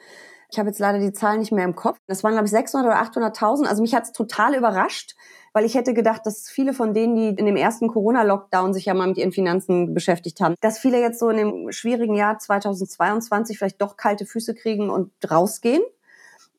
Ich 0.51 0.59
habe 0.59 0.69
jetzt 0.69 0.79
leider 0.79 0.99
die 0.99 1.11
Zahlen 1.11 1.39
nicht 1.39 1.51
mehr 1.51 1.65
im 1.65 1.75
Kopf. 1.75 1.97
Das 2.05 2.23
waren, 2.23 2.33
glaube 2.33 2.45
ich, 2.45 2.51
600 2.51 2.87
oder 2.87 3.01
800.000. 3.01 3.65
Also 3.65 3.81
mich 3.81 3.95
hat 3.95 4.03
es 4.03 4.11
total 4.11 4.55
überrascht, 4.55 5.15
weil 5.53 5.65
ich 5.65 5.73
hätte 5.73 5.95
gedacht, 5.95 6.21
dass 6.25 6.47
viele 6.47 6.73
von 6.73 6.93
denen, 6.93 7.15
die 7.15 7.27
in 7.29 7.47
dem 7.47 7.55
ersten 7.55 7.87
Corona-Lockdown 7.87 8.73
sich 8.73 8.85
ja 8.85 8.93
mal 8.93 9.07
mit 9.07 9.17
ihren 9.17 9.31
Finanzen 9.31 9.95
beschäftigt 9.95 10.39
haben, 10.39 10.53
dass 10.61 10.77
viele 10.77 11.01
jetzt 11.01 11.19
so 11.19 11.29
in 11.29 11.37
dem 11.37 11.71
schwierigen 11.71 12.13
Jahr 12.13 12.37
2022 12.37 13.57
vielleicht 13.57 13.81
doch 13.81 13.97
kalte 13.97 14.27
Füße 14.27 14.53
kriegen 14.53 14.91
und 14.91 15.11
rausgehen. 15.29 15.81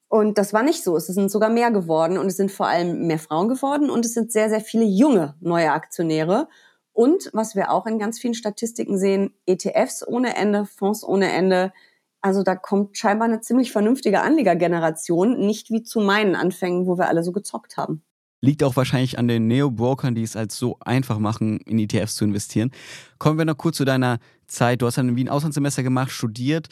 Und 0.08 0.36
das 0.36 0.52
war 0.52 0.62
nicht 0.62 0.82
so. 0.82 0.96
Es 0.96 1.06
sind 1.06 1.30
sogar 1.30 1.50
mehr 1.50 1.70
geworden 1.70 2.18
und 2.18 2.26
es 2.26 2.36
sind 2.36 2.50
vor 2.50 2.66
allem 2.66 3.06
mehr 3.06 3.18
Frauen 3.18 3.48
geworden 3.48 3.88
und 3.88 4.04
es 4.04 4.14
sind 4.14 4.32
sehr, 4.32 4.48
sehr 4.50 4.60
viele 4.60 4.84
junge 4.84 5.36
neue 5.40 5.72
Aktionäre. 5.72 6.48
Und 6.96 7.28
was 7.34 7.54
wir 7.54 7.70
auch 7.70 7.84
in 7.84 7.98
ganz 7.98 8.18
vielen 8.18 8.32
Statistiken 8.32 8.96
sehen, 8.96 9.34
ETFs 9.44 10.02
ohne 10.06 10.34
Ende, 10.34 10.64
Fonds 10.64 11.04
ohne 11.04 11.30
Ende. 11.30 11.74
Also 12.22 12.42
da 12.42 12.56
kommt 12.56 12.96
scheinbar 12.96 13.28
eine 13.28 13.42
ziemlich 13.42 13.70
vernünftige 13.70 14.22
Anlegergeneration, 14.22 15.38
nicht 15.38 15.70
wie 15.70 15.82
zu 15.82 16.00
meinen 16.00 16.34
Anfängen, 16.34 16.86
wo 16.86 16.96
wir 16.96 17.08
alle 17.08 17.22
so 17.22 17.32
gezockt 17.32 17.76
haben. 17.76 18.02
Liegt 18.40 18.64
auch 18.64 18.76
wahrscheinlich 18.76 19.18
an 19.18 19.28
den 19.28 19.46
Neo-Brokern, 19.46 20.14
die 20.14 20.22
es 20.22 20.36
als 20.36 20.56
so 20.56 20.78
einfach 20.80 21.18
machen, 21.18 21.58
in 21.66 21.78
ETFs 21.78 22.14
zu 22.14 22.24
investieren. 22.24 22.70
Kommen 23.18 23.36
wir 23.36 23.44
noch 23.44 23.58
kurz 23.58 23.76
zu 23.76 23.84
deiner 23.84 24.18
Zeit. 24.46 24.80
Du 24.80 24.86
hast 24.86 24.96
dann 24.96 25.16
wie 25.16 25.24
ein 25.24 25.28
Auslandssemester 25.28 25.82
gemacht, 25.82 26.10
studiert. 26.10 26.68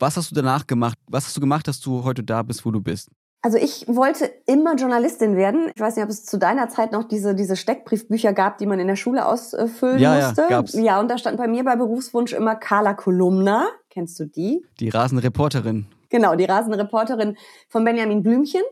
Was 0.00 0.16
hast 0.16 0.32
du 0.32 0.34
danach 0.34 0.66
gemacht? 0.66 0.98
Was 1.06 1.26
hast 1.26 1.36
du 1.36 1.40
gemacht, 1.40 1.68
dass 1.68 1.78
du 1.78 2.02
heute 2.02 2.24
da 2.24 2.42
bist, 2.42 2.64
wo 2.64 2.72
du 2.72 2.80
bist? 2.80 3.10
Also 3.40 3.56
ich 3.56 3.86
wollte 3.86 4.30
immer 4.46 4.74
Journalistin 4.74 5.36
werden. 5.36 5.70
Ich 5.74 5.80
weiß 5.80 5.96
nicht, 5.96 6.04
ob 6.04 6.10
es 6.10 6.24
zu 6.24 6.38
deiner 6.38 6.68
Zeit 6.68 6.90
noch 6.90 7.04
diese, 7.04 7.34
diese 7.34 7.54
Steckbriefbücher 7.54 8.32
gab, 8.32 8.58
die 8.58 8.66
man 8.66 8.80
in 8.80 8.88
der 8.88 8.96
Schule 8.96 9.26
ausfüllen 9.26 9.98
ja, 9.98 10.16
musste. 10.16 10.42
Ja, 10.42 10.48
gab's. 10.48 10.74
ja, 10.74 10.98
und 10.98 11.08
da 11.08 11.18
stand 11.18 11.36
bei 11.36 11.46
mir 11.46 11.64
bei 11.64 11.76
Berufswunsch 11.76 12.32
immer 12.32 12.56
Carla 12.56 12.94
Kolumna. 12.94 13.68
Kennst 13.90 14.18
du 14.18 14.24
die? 14.24 14.64
Die 14.80 14.88
Rasenreporterin. 14.88 15.86
Genau, 16.10 16.34
die 16.34 16.46
Rasenreporterin 16.46 17.36
von 17.68 17.84
Benjamin 17.84 18.22
Blümchen. 18.22 18.62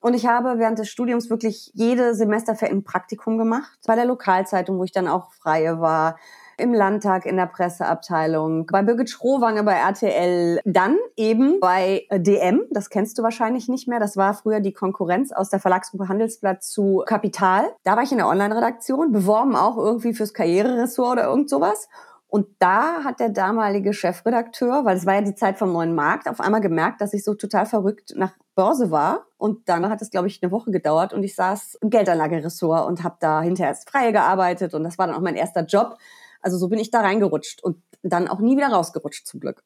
Und 0.00 0.14
ich 0.14 0.26
habe 0.26 0.58
während 0.58 0.78
des 0.78 0.88
Studiums 0.88 1.28
wirklich 1.28 1.70
jede 1.74 2.14
Semesterferien 2.14 2.78
ein 2.78 2.84
Praktikum 2.84 3.36
gemacht. 3.36 3.78
Bei 3.86 3.96
der 3.96 4.06
Lokalzeitung, 4.06 4.78
wo 4.78 4.84
ich 4.84 4.92
dann 4.92 5.08
auch 5.08 5.30
freie 5.32 5.80
war 5.80 6.16
im 6.60 6.74
Landtag, 6.74 7.26
in 7.26 7.36
der 7.36 7.46
Presseabteilung, 7.46 8.66
bei 8.66 8.82
Birgit 8.82 9.10
Schrowange 9.10 9.62
bei 9.62 9.74
RTL, 9.74 10.60
dann 10.64 10.96
eben 11.16 11.58
bei 11.60 12.06
DM, 12.12 12.62
das 12.70 12.90
kennst 12.90 13.18
du 13.18 13.22
wahrscheinlich 13.22 13.68
nicht 13.68 13.88
mehr, 13.88 13.98
das 13.98 14.16
war 14.16 14.34
früher 14.34 14.60
die 14.60 14.72
Konkurrenz 14.72 15.32
aus 15.32 15.50
der 15.50 15.60
Verlagsgruppe 15.60 16.08
Handelsblatt 16.08 16.62
zu 16.62 17.02
Kapital. 17.06 17.64
Da 17.84 17.96
war 17.96 18.02
ich 18.02 18.12
in 18.12 18.18
der 18.18 18.28
Online-Redaktion, 18.28 19.12
beworben 19.12 19.56
auch 19.56 19.76
irgendwie 19.76 20.14
fürs 20.14 20.34
Karriereressort 20.34 21.12
oder 21.12 21.24
irgend 21.24 21.50
sowas. 21.50 21.88
Und 22.30 22.46
da 22.60 23.02
hat 23.02 23.18
der 23.18 23.30
damalige 23.30 23.92
Chefredakteur, 23.92 24.84
weil 24.84 24.96
es 24.96 25.04
war 25.04 25.14
ja 25.14 25.20
die 25.20 25.34
Zeit 25.34 25.58
vom 25.58 25.72
neuen 25.72 25.96
Markt, 25.96 26.28
auf 26.28 26.40
einmal 26.40 26.60
gemerkt, 26.60 27.00
dass 27.00 27.12
ich 27.12 27.24
so 27.24 27.34
total 27.34 27.66
verrückt 27.66 28.14
nach 28.14 28.32
Börse 28.54 28.92
war. 28.92 29.26
Und 29.36 29.68
dann 29.68 29.88
hat 29.88 30.00
es, 30.00 30.10
glaube 30.10 30.28
ich, 30.28 30.40
eine 30.40 30.52
Woche 30.52 30.70
gedauert 30.70 31.12
und 31.12 31.24
ich 31.24 31.34
saß 31.34 31.78
im 31.80 31.90
Geldanlageressort 31.90 32.86
und 32.86 33.02
habe 33.02 33.16
da 33.18 33.42
hinterher 33.42 33.70
als 33.70 33.84
Freie 33.84 34.12
gearbeitet. 34.12 34.74
Und 34.74 34.84
das 34.84 34.96
war 34.96 35.08
dann 35.08 35.16
auch 35.16 35.20
mein 35.20 35.34
erster 35.34 35.64
Job. 35.64 35.96
Also 36.40 36.58
so 36.58 36.68
bin 36.68 36.78
ich 36.78 36.90
da 36.90 37.00
reingerutscht 37.00 37.62
und 37.62 37.82
dann 38.02 38.28
auch 38.28 38.40
nie 38.40 38.56
wieder 38.56 38.68
rausgerutscht 38.68 39.26
zum 39.26 39.40
Glück. 39.40 39.62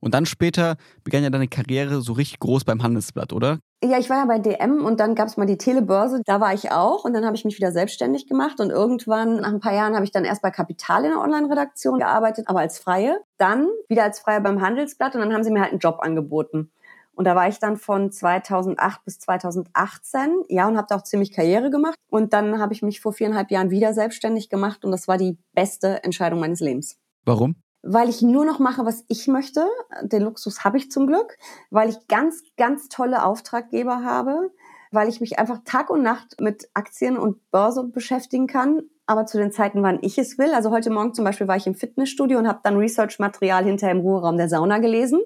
Und 0.00 0.14
dann 0.14 0.26
später 0.26 0.76
begann 1.04 1.22
ja 1.22 1.30
deine 1.30 1.48
Karriere 1.48 2.00
so 2.00 2.12
richtig 2.12 2.38
groß 2.40 2.64
beim 2.64 2.82
Handelsblatt, 2.82 3.32
oder? 3.32 3.58
Ja, 3.82 3.98
ich 3.98 4.08
war 4.08 4.18
ja 4.18 4.24
bei 4.26 4.38
DM 4.38 4.84
und 4.84 5.00
dann 5.00 5.14
gab 5.14 5.28
es 5.28 5.36
mal 5.36 5.46
die 5.46 5.58
Telebörse, 5.58 6.22
da 6.24 6.40
war 6.40 6.54
ich 6.54 6.70
auch 6.70 7.04
und 7.04 7.12
dann 7.12 7.24
habe 7.24 7.36
ich 7.36 7.44
mich 7.44 7.56
wieder 7.56 7.72
selbstständig 7.72 8.26
gemacht 8.26 8.60
und 8.60 8.70
irgendwann 8.70 9.40
nach 9.40 9.52
ein 9.52 9.60
paar 9.60 9.74
Jahren 9.74 9.94
habe 9.94 10.04
ich 10.04 10.12
dann 10.12 10.24
erst 10.24 10.42
bei 10.42 10.50
Kapital 10.50 11.04
in 11.04 11.10
der 11.10 11.20
Online-Redaktion 11.20 11.98
gearbeitet, 11.98 12.46
aber 12.48 12.60
als 12.60 12.78
Freie, 12.78 13.18
dann 13.36 13.68
wieder 13.88 14.04
als 14.04 14.20
Freie 14.20 14.40
beim 14.40 14.60
Handelsblatt 14.60 15.14
und 15.14 15.20
dann 15.20 15.32
haben 15.32 15.44
sie 15.44 15.50
mir 15.50 15.60
halt 15.60 15.72
einen 15.72 15.80
Job 15.80 15.98
angeboten. 16.00 16.70
Und 17.16 17.24
da 17.24 17.34
war 17.34 17.48
ich 17.48 17.58
dann 17.58 17.76
von 17.78 18.12
2008 18.12 19.04
bis 19.04 19.18
2018, 19.18 20.44
ja, 20.48 20.68
und 20.68 20.76
habe 20.76 20.86
da 20.88 20.96
auch 20.96 21.02
ziemlich 21.02 21.32
Karriere 21.32 21.70
gemacht. 21.70 21.96
Und 22.10 22.34
dann 22.34 22.60
habe 22.60 22.74
ich 22.74 22.82
mich 22.82 23.00
vor 23.00 23.14
viereinhalb 23.14 23.50
Jahren 23.50 23.70
wieder 23.70 23.94
selbstständig 23.94 24.50
gemacht 24.50 24.84
und 24.84 24.92
das 24.92 25.08
war 25.08 25.16
die 25.16 25.38
beste 25.54 26.04
Entscheidung 26.04 26.40
meines 26.40 26.60
Lebens. 26.60 26.98
Warum? 27.24 27.56
weil 27.88 28.08
ich 28.08 28.20
nur 28.20 28.44
noch 28.44 28.58
mache, 28.58 28.84
was 28.84 29.04
ich 29.06 29.28
möchte. 29.28 29.64
Den 30.02 30.22
Luxus 30.22 30.64
habe 30.64 30.76
ich 30.76 30.90
zum 30.90 31.06
Glück, 31.06 31.38
weil 31.70 31.88
ich 31.88 32.08
ganz, 32.08 32.42
ganz 32.56 32.88
tolle 32.88 33.24
Auftraggeber 33.24 34.02
habe, 34.02 34.50
weil 34.90 35.08
ich 35.08 35.20
mich 35.20 35.38
einfach 35.38 35.60
Tag 35.64 35.90
und 35.90 36.02
Nacht 36.02 36.40
mit 36.40 36.68
Aktien 36.74 37.16
und 37.16 37.48
Börse 37.52 37.84
beschäftigen 37.84 38.48
kann, 38.48 38.82
aber 39.06 39.26
zu 39.26 39.38
den 39.38 39.52
Zeiten, 39.52 39.82
wann 39.82 39.98
ich 40.02 40.18
es 40.18 40.36
will. 40.36 40.52
Also 40.52 40.70
heute 40.70 40.90
Morgen 40.90 41.14
zum 41.14 41.24
Beispiel 41.24 41.46
war 41.46 41.56
ich 41.56 41.66
im 41.66 41.74
Fitnessstudio 41.74 42.38
und 42.38 42.48
habe 42.48 42.60
dann 42.64 42.76
Research-Material 42.76 43.64
hinter 43.64 43.90
im 43.90 44.00
Ruheraum 44.00 44.36
der 44.36 44.48
Sauna 44.48 44.78
gelesen 44.78 45.20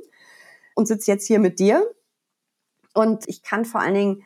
und 0.80 0.86
sitze 0.86 1.10
jetzt 1.10 1.26
hier 1.26 1.38
mit 1.38 1.58
dir. 1.60 1.86
Und 2.94 3.28
ich 3.28 3.42
kann 3.42 3.64
vor 3.64 3.80
allen 3.80 3.94
Dingen 3.94 4.24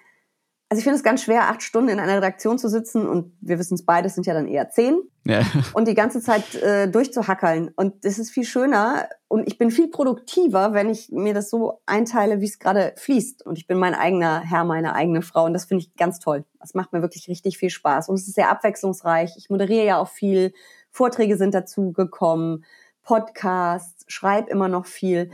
also 0.74 0.80
ich 0.80 0.84
finde 0.84 0.96
es 0.96 1.04
ganz 1.04 1.22
schwer, 1.22 1.50
acht 1.50 1.62
Stunden 1.62 1.90
in 1.90 2.00
einer 2.00 2.16
Redaktion 2.16 2.58
zu 2.58 2.68
sitzen 2.68 3.06
und 3.06 3.32
wir 3.40 3.60
wissen 3.60 3.74
es 3.74 3.84
beide, 3.84 4.08
sind 4.08 4.26
ja 4.26 4.34
dann 4.34 4.48
eher 4.48 4.70
zehn. 4.70 4.98
Ja. 5.24 5.42
Und 5.72 5.86
die 5.86 5.94
ganze 5.94 6.20
Zeit 6.20 6.54
äh, 6.56 6.88
durchzuhackeln. 6.88 7.70
Und 7.76 8.04
das 8.04 8.18
ist 8.18 8.30
viel 8.30 8.44
schöner 8.44 9.08
und 9.28 9.46
ich 9.46 9.56
bin 9.56 9.70
viel 9.70 9.88
produktiver, 9.88 10.74
wenn 10.74 10.90
ich 10.90 11.10
mir 11.12 11.32
das 11.32 11.48
so 11.48 11.80
einteile, 11.86 12.40
wie 12.40 12.46
es 12.46 12.58
gerade 12.58 12.92
fließt. 12.96 13.46
Und 13.46 13.56
ich 13.56 13.66
bin 13.66 13.78
mein 13.78 13.94
eigener 13.94 14.40
Herr, 14.40 14.64
meine 14.64 14.94
eigene 14.94 15.22
Frau 15.22 15.44
und 15.44 15.54
das 15.54 15.64
finde 15.64 15.84
ich 15.84 15.94
ganz 15.94 16.18
toll. 16.18 16.44
Das 16.58 16.74
macht 16.74 16.92
mir 16.92 17.02
wirklich 17.02 17.28
richtig 17.28 17.56
viel 17.56 17.70
Spaß 17.70 18.08
und 18.08 18.16
es 18.16 18.26
ist 18.26 18.34
sehr 18.34 18.50
abwechslungsreich. 18.50 19.34
Ich 19.38 19.48
moderiere 19.48 19.86
ja 19.86 19.98
auch 19.98 20.08
viel, 20.08 20.52
Vorträge 20.90 21.36
sind 21.36 21.54
dazu 21.54 21.92
gekommen, 21.92 22.64
Podcasts, 23.02 24.04
schreibe 24.08 24.50
immer 24.50 24.68
noch 24.68 24.86
viel. 24.86 25.30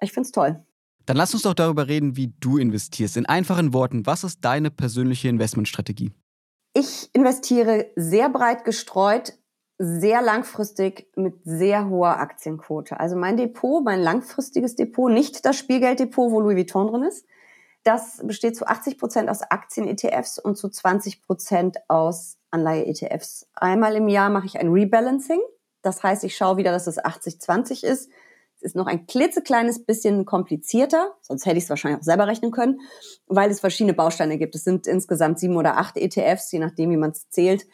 Ich 0.00 0.12
finde 0.12 0.26
es 0.26 0.32
toll. 0.32 0.64
Dann 1.06 1.16
lass 1.16 1.34
uns 1.34 1.42
doch 1.42 1.54
darüber 1.54 1.88
reden, 1.88 2.16
wie 2.16 2.32
du 2.40 2.58
investierst. 2.58 3.16
In 3.16 3.26
einfachen 3.26 3.72
Worten, 3.72 4.06
was 4.06 4.24
ist 4.24 4.44
deine 4.44 4.70
persönliche 4.70 5.28
Investmentstrategie? 5.28 6.12
Ich 6.72 7.10
investiere 7.14 7.90
sehr 7.96 8.28
breit 8.28 8.64
gestreut, 8.64 9.32
sehr 9.78 10.22
langfristig 10.22 11.10
mit 11.16 11.42
sehr 11.42 11.88
hoher 11.88 12.18
Aktienquote. 12.18 13.00
Also 13.00 13.16
mein 13.16 13.36
Depot, 13.36 13.82
mein 13.82 14.00
langfristiges 14.00 14.76
Depot, 14.76 15.10
nicht 15.10 15.44
das 15.44 15.56
Spielgelddepot, 15.56 16.30
wo 16.30 16.40
Louis 16.40 16.56
Vuitton 16.56 16.86
drin 16.86 17.02
ist. 17.02 17.26
Das 17.82 18.20
besteht 18.22 18.56
zu 18.56 18.66
80 18.66 18.98
Prozent 18.98 19.30
aus 19.30 19.42
Aktien-ETFs 19.42 20.38
und 20.38 20.56
zu 20.56 20.68
20 20.68 21.22
Prozent 21.22 21.78
aus 21.88 22.36
Anleihe-ETFs. 22.50 23.48
Einmal 23.54 23.96
im 23.96 24.08
Jahr 24.08 24.28
mache 24.28 24.46
ich 24.46 24.60
ein 24.60 24.68
Rebalancing. 24.68 25.40
Das 25.82 26.02
heißt, 26.02 26.24
ich 26.24 26.36
schaue 26.36 26.58
wieder, 26.58 26.72
dass 26.72 26.86
es 26.86 27.02
80-20 27.02 27.84
ist 27.84 28.10
ist 28.62 28.76
noch 28.76 28.86
ein 28.86 29.06
klitzekleines 29.06 29.84
bisschen 29.84 30.24
komplizierter, 30.24 31.14
sonst 31.20 31.46
hätte 31.46 31.58
ich 31.58 31.64
es 31.64 31.70
wahrscheinlich 31.70 32.00
auch 32.00 32.04
selber 32.04 32.26
rechnen 32.26 32.50
können, 32.50 32.80
weil 33.26 33.50
es 33.50 33.60
verschiedene 33.60 33.94
Bausteine 33.94 34.38
gibt. 34.38 34.54
Es 34.54 34.64
sind 34.64 34.86
insgesamt 34.86 35.38
sieben 35.38 35.56
oder 35.56 35.78
acht 35.78 35.96
ETFs, 35.96 36.52
je 36.52 36.58
nachdem, 36.58 36.90
wie 36.90 36.96
man 36.96 37.10
es 37.10 37.28
zählt. 37.30 37.66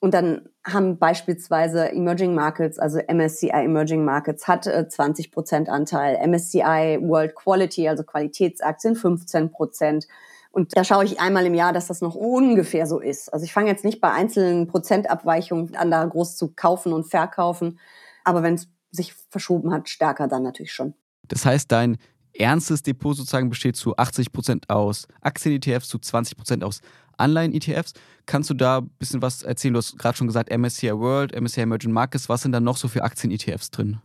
Und 0.00 0.14
dann 0.14 0.48
haben 0.64 0.98
beispielsweise 0.98 1.92
Emerging 1.92 2.34
Markets, 2.34 2.80
also 2.80 2.98
MSCI 2.98 3.50
Emerging 3.50 4.04
Markets, 4.04 4.48
hat 4.48 4.64
20 4.64 5.26
äh, 5.26 5.30
Prozent 5.30 5.68
Anteil, 5.68 6.18
MSCI 6.26 6.98
World 7.02 7.36
Quality, 7.36 7.88
also 7.88 8.02
Qualitätsaktien, 8.02 8.96
15 8.96 9.52
Prozent. 9.52 10.08
Und 10.50 10.76
da 10.76 10.82
schaue 10.82 11.04
ich 11.04 11.20
einmal 11.20 11.46
im 11.46 11.54
Jahr, 11.54 11.72
dass 11.72 11.86
das 11.86 12.00
noch 12.00 12.16
ungefähr 12.16 12.88
so 12.88 12.98
ist. 12.98 13.32
Also 13.32 13.44
ich 13.44 13.52
fange 13.52 13.70
jetzt 13.70 13.84
nicht 13.84 14.00
bei 14.00 14.10
einzelnen 14.10 14.66
Prozentabweichungen 14.66 15.76
an, 15.76 15.92
da 15.92 16.04
groß 16.04 16.36
zu 16.36 16.52
kaufen 16.52 16.92
und 16.92 17.04
verkaufen. 17.04 17.78
Aber 18.24 18.42
wenn 18.42 18.54
es 18.54 18.68
sich 18.92 19.14
verschoben 19.30 19.72
hat, 19.72 19.88
stärker 19.88 20.28
dann 20.28 20.44
natürlich 20.44 20.72
schon. 20.72 20.94
Das 21.26 21.44
heißt, 21.44 21.72
dein 21.72 21.98
ernstes 22.34 22.82
Depot 22.82 23.16
sozusagen 23.16 23.48
besteht 23.48 23.76
zu 23.76 23.96
80 23.96 24.32
Prozent 24.32 24.70
aus 24.70 25.08
Aktien-ETFs, 25.20 25.88
zu 25.88 25.98
20 25.98 26.36
Prozent 26.36 26.64
aus 26.64 26.80
Anleihen-ETFs. 27.16 27.94
Kannst 28.26 28.50
du 28.50 28.54
da 28.54 28.78
ein 28.78 28.88
bisschen 28.98 29.22
was 29.22 29.42
erzählen? 29.42 29.74
Du 29.74 29.78
hast 29.78 29.98
gerade 29.98 30.16
schon 30.16 30.26
gesagt, 30.26 30.56
MSCI 30.56 30.92
World, 30.92 31.38
MSCI 31.38 31.62
Emerging 31.62 31.92
Markets. 31.92 32.28
Was 32.28 32.42
sind 32.42 32.52
da 32.52 32.60
noch 32.60 32.76
so 32.76 32.88
für 32.88 33.02
Aktien-ETFs 33.02 33.70
drin? 33.70 34.00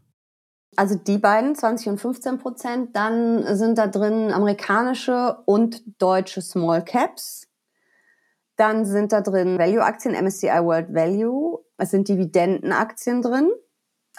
Also 0.75 0.95
die 0.95 1.17
beiden, 1.17 1.55
20 1.55 1.89
und 1.89 1.97
15 1.99 2.37
Prozent. 2.37 2.95
Dann 2.95 3.55
sind 3.55 3.77
da 3.77 3.87
drin 3.87 4.31
amerikanische 4.31 5.37
und 5.45 5.81
deutsche 5.99 6.41
Small 6.41 6.83
Caps. 6.83 7.47
Dann 8.57 8.85
sind 8.85 9.11
da 9.11 9.21
drin 9.21 9.57
Value-Aktien, 9.57 10.13
MSCI 10.13 10.63
World 10.63 10.93
Value. 10.93 11.63
Es 11.77 11.91
sind 11.91 12.07
Dividendenaktien 12.07 13.21
drin. 13.21 13.49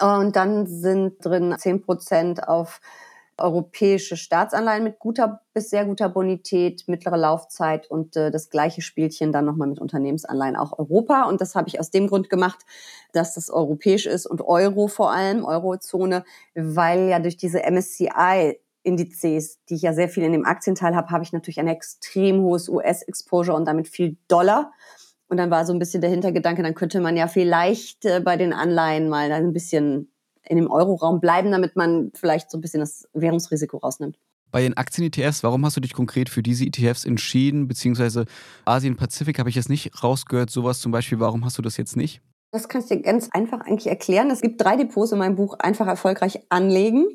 Und 0.01 0.35
dann 0.35 0.65
sind 0.67 1.23
drin 1.23 1.55
10 1.57 1.81
Prozent 1.81 2.47
auf 2.47 2.79
europäische 3.39 4.17
Staatsanleihen 4.17 4.83
mit 4.83 4.99
guter 4.99 5.41
bis 5.53 5.69
sehr 5.69 5.85
guter 5.85 6.09
Bonität, 6.09 6.83
mittlere 6.87 7.17
Laufzeit 7.17 7.89
und 7.89 8.15
äh, 8.15 8.31
das 8.31 8.49
gleiche 8.49 8.81
Spielchen 8.81 9.31
dann 9.31 9.45
nochmal 9.45 9.67
mit 9.67 9.79
Unternehmensanleihen 9.79 10.55
auch 10.55 10.77
Europa. 10.77 11.23
Und 11.23 11.41
das 11.41 11.55
habe 11.55 11.67
ich 11.67 11.79
aus 11.79 11.89
dem 11.89 12.07
Grund 12.07 12.29
gemacht, 12.29 12.59
dass 13.13 13.33
das 13.33 13.49
europäisch 13.49 14.05
ist 14.05 14.25
und 14.25 14.41
Euro 14.41 14.87
vor 14.87 15.11
allem, 15.11 15.45
Eurozone, 15.45 16.23
weil 16.53 17.09
ja 17.09 17.19
durch 17.19 17.37
diese 17.37 17.59
MSCI 17.59 18.59
Indizes, 18.83 19.59
die 19.69 19.75
ich 19.75 19.81
ja 19.81 19.93
sehr 19.93 20.09
viel 20.09 20.23
in 20.23 20.31
dem 20.31 20.45
Aktienteil 20.45 20.95
habe, 20.95 21.09
habe 21.09 21.23
ich 21.23 21.33
natürlich 21.33 21.59
ein 21.59 21.67
extrem 21.67 22.41
hohes 22.41 22.69
US-Exposure 22.69 23.55
und 23.55 23.65
damit 23.65 23.87
viel 23.87 24.17
Dollar. 24.27 24.71
Und 25.29 25.37
dann 25.37 25.51
war 25.51 25.65
so 25.65 25.71
ein 25.73 25.79
bisschen 25.79 26.01
der 26.01 26.09
Hintergedanke, 26.09 26.63
dann 26.63 26.75
könnte 26.75 26.99
man 26.99 27.15
ja 27.15 27.27
vielleicht 27.27 28.03
äh, 28.05 28.19
bei 28.19 28.35
den 28.35 28.51
Anleihen 28.51 29.09
mal 29.09 29.31
ein 29.31 29.53
bisschen 29.53 30.11
in 30.43 30.57
dem 30.57 30.69
Euroraum 30.69 31.21
bleiben, 31.21 31.51
damit 31.51 31.75
man 31.75 32.11
vielleicht 32.15 32.49
so 32.49 32.57
ein 32.57 32.61
bisschen 32.61 32.79
das 32.79 33.07
Währungsrisiko 33.13 33.77
rausnimmt. 33.77 34.17
Bei 34.51 34.61
den 34.61 34.75
Aktien-ETFs, 34.75 35.43
warum 35.43 35.63
hast 35.63 35.77
du 35.77 35.81
dich 35.81 35.93
konkret 35.93 36.27
für 36.27 36.41
diese 36.41 36.65
ETFs 36.65 37.05
entschieden? 37.05 37.67
Beziehungsweise 37.67 38.25
Asien-Pazifik 38.65 39.37
habe 39.37 39.49
ich 39.49 39.55
jetzt 39.55 39.69
nicht 39.69 40.03
rausgehört. 40.03 40.49
Sowas 40.49 40.79
zum 40.79 40.91
Beispiel, 40.91 41.19
warum 41.19 41.45
hast 41.45 41.59
du 41.59 41.61
das 41.61 41.77
jetzt 41.77 41.95
nicht? 41.95 42.21
Das 42.51 42.67
kann 42.67 42.81
ich 42.81 42.87
dir 42.87 42.99
ganz 42.99 43.29
einfach 43.31 43.61
eigentlich 43.61 43.85
erklären. 43.85 44.31
Es 44.31 44.41
gibt 44.41 44.59
drei 44.59 44.75
Depots 44.75 45.11
in 45.11 45.19
meinem 45.19 45.35
Buch 45.35 45.59
Einfach 45.59 45.85
erfolgreich 45.85 46.39
anlegen. 46.49 47.05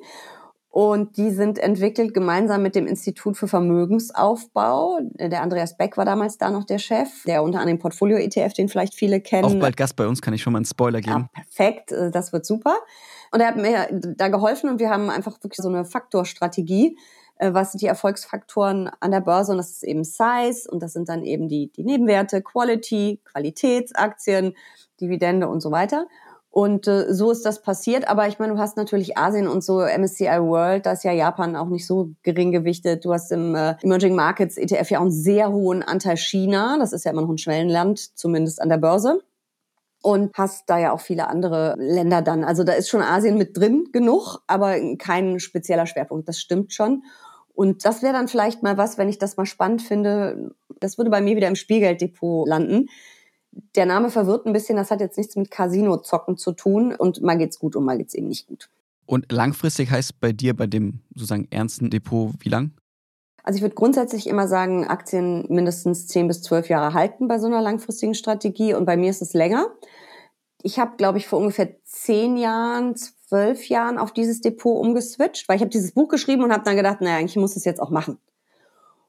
Und 0.75 1.19
die 1.19 1.31
sind 1.31 1.61
entwickelt 1.61 2.14
gemeinsam 2.14 2.61
mit 2.61 2.75
dem 2.75 2.88
Institut 2.88 3.37
für 3.37 3.47
Vermögensaufbau. 3.47 4.99
Der 5.21 5.40
Andreas 5.40 5.76
Beck 5.76 5.97
war 5.97 6.04
damals 6.04 6.37
da 6.37 6.50
noch 6.50 6.64
der 6.64 6.81
Chef, 6.81 7.23
der 7.28 7.45
unter 7.45 7.61
anderem 7.61 7.78
Portfolio-ETF, 7.78 8.54
den 8.54 8.69
vielleicht 8.69 8.93
viele 8.93 9.21
kennen. 9.21 9.45
Auch 9.45 9.54
bald 9.54 9.76
Gast 9.76 9.95
bei 9.95 10.04
uns, 10.04 10.21
kann 10.21 10.35
ich 10.35 10.43
schon 10.43 10.52
mal 10.52 10.57
einen 10.57 10.64
Spoiler 10.64 11.00
geben. 11.00 11.31
Ja, 11.33 11.43
perfekt, 11.43 11.93
äh, 11.93 12.11
das 12.11 12.33
wird 12.33 12.45
super. 12.45 12.75
Und 13.31 13.38
er 13.38 13.47
hat 13.47 13.57
mir 13.57 13.87
da 14.16 14.26
geholfen 14.26 14.69
und 14.69 14.81
wir 14.81 14.90
haben 14.90 15.11
einfach 15.11 15.40
wirklich 15.45 15.59
so 15.59 15.69
eine 15.69 15.85
Faktorstrategie. 15.85 16.99
Äh, 17.37 17.54
was 17.54 17.71
sind 17.71 17.83
die 17.83 17.87
Erfolgsfaktoren 17.87 18.90
an 18.99 19.12
der 19.12 19.21
Börse? 19.21 19.52
Und 19.52 19.59
das 19.59 19.71
ist 19.71 19.85
eben 19.85 20.02
Size 20.02 20.69
und 20.69 20.83
das 20.83 20.93
sind 20.93 21.09
dann 21.09 21.23
eben 21.23 21.49
die, 21.49 21.71
die 21.71 21.85
Nebenwerte, 21.85 22.43
Quality, 22.43 23.21
Qualitätsaktien, 23.25 24.57
Dividende 25.00 25.47
und 25.47 25.61
so 25.61 25.71
weiter. 25.71 26.09
Und 26.54 26.87
äh, 26.87 27.12
so 27.12 27.32
ist 27.32 27.44
das 27.44 27.62
passiert. 27.62 28.06
Aber 28.06 28.28
ich 28.28 28.38
meine, 28.38 28.52
du 28.52 28.61
hast 28.61 28.76
natürlich 28.76 29.18
Asien 29.18 29.49
und 29.49 29.64
so 29.64 29.80
MSCI 29.80 30.38
World, 30.40 30.87
da 30.87 30.92
ist 30.92 31.02
ja 31.02 31.11
Japan 31.11 31.56
auch 31.56 31.66
nicht 31.66 31.84
so 31.84 32.11
gering 32.23 32.52
gewichtet. 32.52 33.04
Du 33.04 33.12
hast 33.12 33.32
im 33.32 33.56
äh, 33.56 33.75
Emerging 33.82 34.14
Markets 34.14 34.56
ETF 34.56 34.88
ja 34.88 34.99
auch 34.99 35.02
einen 35.02 35.11
sehr 35.11 35.50
hohen 35.50 35.82
Anteil 35.82 36.16
China. 36.16 36.76
Das 36.78 36.92
ist 36.92 37.04
ja 37.04 37.11
immer 37.11 37.23
noch 37.23 37.30
ein 37.30 37.38
Schwellenland, 37.38 38.16
zumindest 38.16 38.62
an 38.62 38.68
der 38.68 38.76
Börse. 38.76 39.25
Und 40.00 40.32
hast 40.38 40.70
da 40.70 40.78
ja 40.78 40.92
auch 40.92 41.00
viele 41.00 41.26
andere 41.26 41.75
Länder 41.76 42.23
dann. 42.23 42.44
Also 42.44 42.62
da 42.62 42.75
ist 42.75 42.88
schon 42.88 43.02
Asien 43.02 43.37
mit 43.37 43.56
drin 43.56 43.88
genug, 43.92 44.38
aber 44.46 44.76
kein 44.96 45.40
spezieller 45.40 45.87
Schwerpunkt. 45.87 46.28
Das 46.28 46.38
stimmt 46.38 46.73
schon. 46.73 47.02
Und 47.52 47.84
das 47.84 48.00
wäre 48.00 48.12
dann 48.12 48.28
vielleicht 48.28 48.62
mal 48.62 48.78
was, 48.78 48.96
wenn 48.96 49.08
ich 49.08 49.18
das 49.18 49.37
mal 49.37 49.46
spannend 49.46 49.82
finde. 49.82 50.54
Das 50.78 50.99
würde 50.99 51.11
bei 51.11 51.20
mir 51.20 51.34
wieder 51.34 51.49
im 51.49 51.56
Spielgelddepot 51.56 52.46
landen 52.46 52.87
der 53.75 53.87
Name 53.87 54.11
verwirrt 54.11 54.46
ein 54.46 54.52
bisschen, 54.52 54.76
das 54.76 54.90
hat 54.90 55.00
jetzt 55.00 55.16
nichts 55.16 55.37
mit 55.37 55.50
Casino-Zocken 55.50 56.37
zu 56.37 56.52
tun 56.52 56.94
und 56.94 57.23
mal 57.23 57.38
geht's 57.38 57.58
gut 57.58 57.76
und 57.76 57.84
mal 57.84 57.99
geht's 57.99 58.14
eben 58.14 58.28
nicht 58.28 58.46
gut. 58.46 58.68
Und 59.06 59.30
langfristig 59.30 59.90
heißt 59.90 60.20
bei 60.20 60.32
dir, 60.32 60.56
bei 60.56 60.66
dem 60.66 61.00
sozusagen 61.14 61.46
ernsten 61.50 61.90
Depot, 61.90 62.32
wie 62.40 62.49
lang? 62.49 62.73
Also 63.42 63.58
ich 63.58 63.62
würde 63.62 63.75
grundsätzlich 63.75 64.26
immer 64.26 64.49
sagen, 64.49 64.87
Aktien 64.87 65.44
mindestens 65.50 66.06
10 66.06 66.28
bis 66.28 66.42
12 66.42 66.70
Jahre 66.70 66.94
halten 66.94 67.28
bei 67.28 67.38
so 67.38 67.46
einer 67.46 67.61
langfristigen 67.61 68.14
Strategie 68.14 68.73
und 68.73 68.87
bei 68.87 68.96
mir 68.96 69.11
ist 69.11 69.20
es 69.20 69.34
länger. 69.34 69.66
Ich 70.62 70.78
habe, 70.78 70.96
glaube 70.96 71.18
ich, 71.18 71.26
vor 71.28 71.40
ungefähr 71.40 71.76
zehn 71.84 72.38
Jahren, 72.38 72.96
zwölf 72.96 73.68
Jahren 73.68 73.99
auf 73.99 74.12
dieses 74.12 74.40
Depot 74.40 74.80
umgeswitcht, 74.80 75.46
weil 75.46 75.56
ich 75.56 75.61
habe 75.61 75.70
dieses 75.70 75.92
Buch 75.92 76.08
geschrieben 76.08 76.42
und 76.42 76.52
habe 76.52 76.64
dann 76.64 76.76
gedacht, 76.76 77.02
naja, 77.02 77.18
eigentlich 77.18 77.37
muss 77.37 77.54
es 77.54 77.66
jetzt 77.66 77.82
auch 77.82 77.90
machen. 77.90 78.18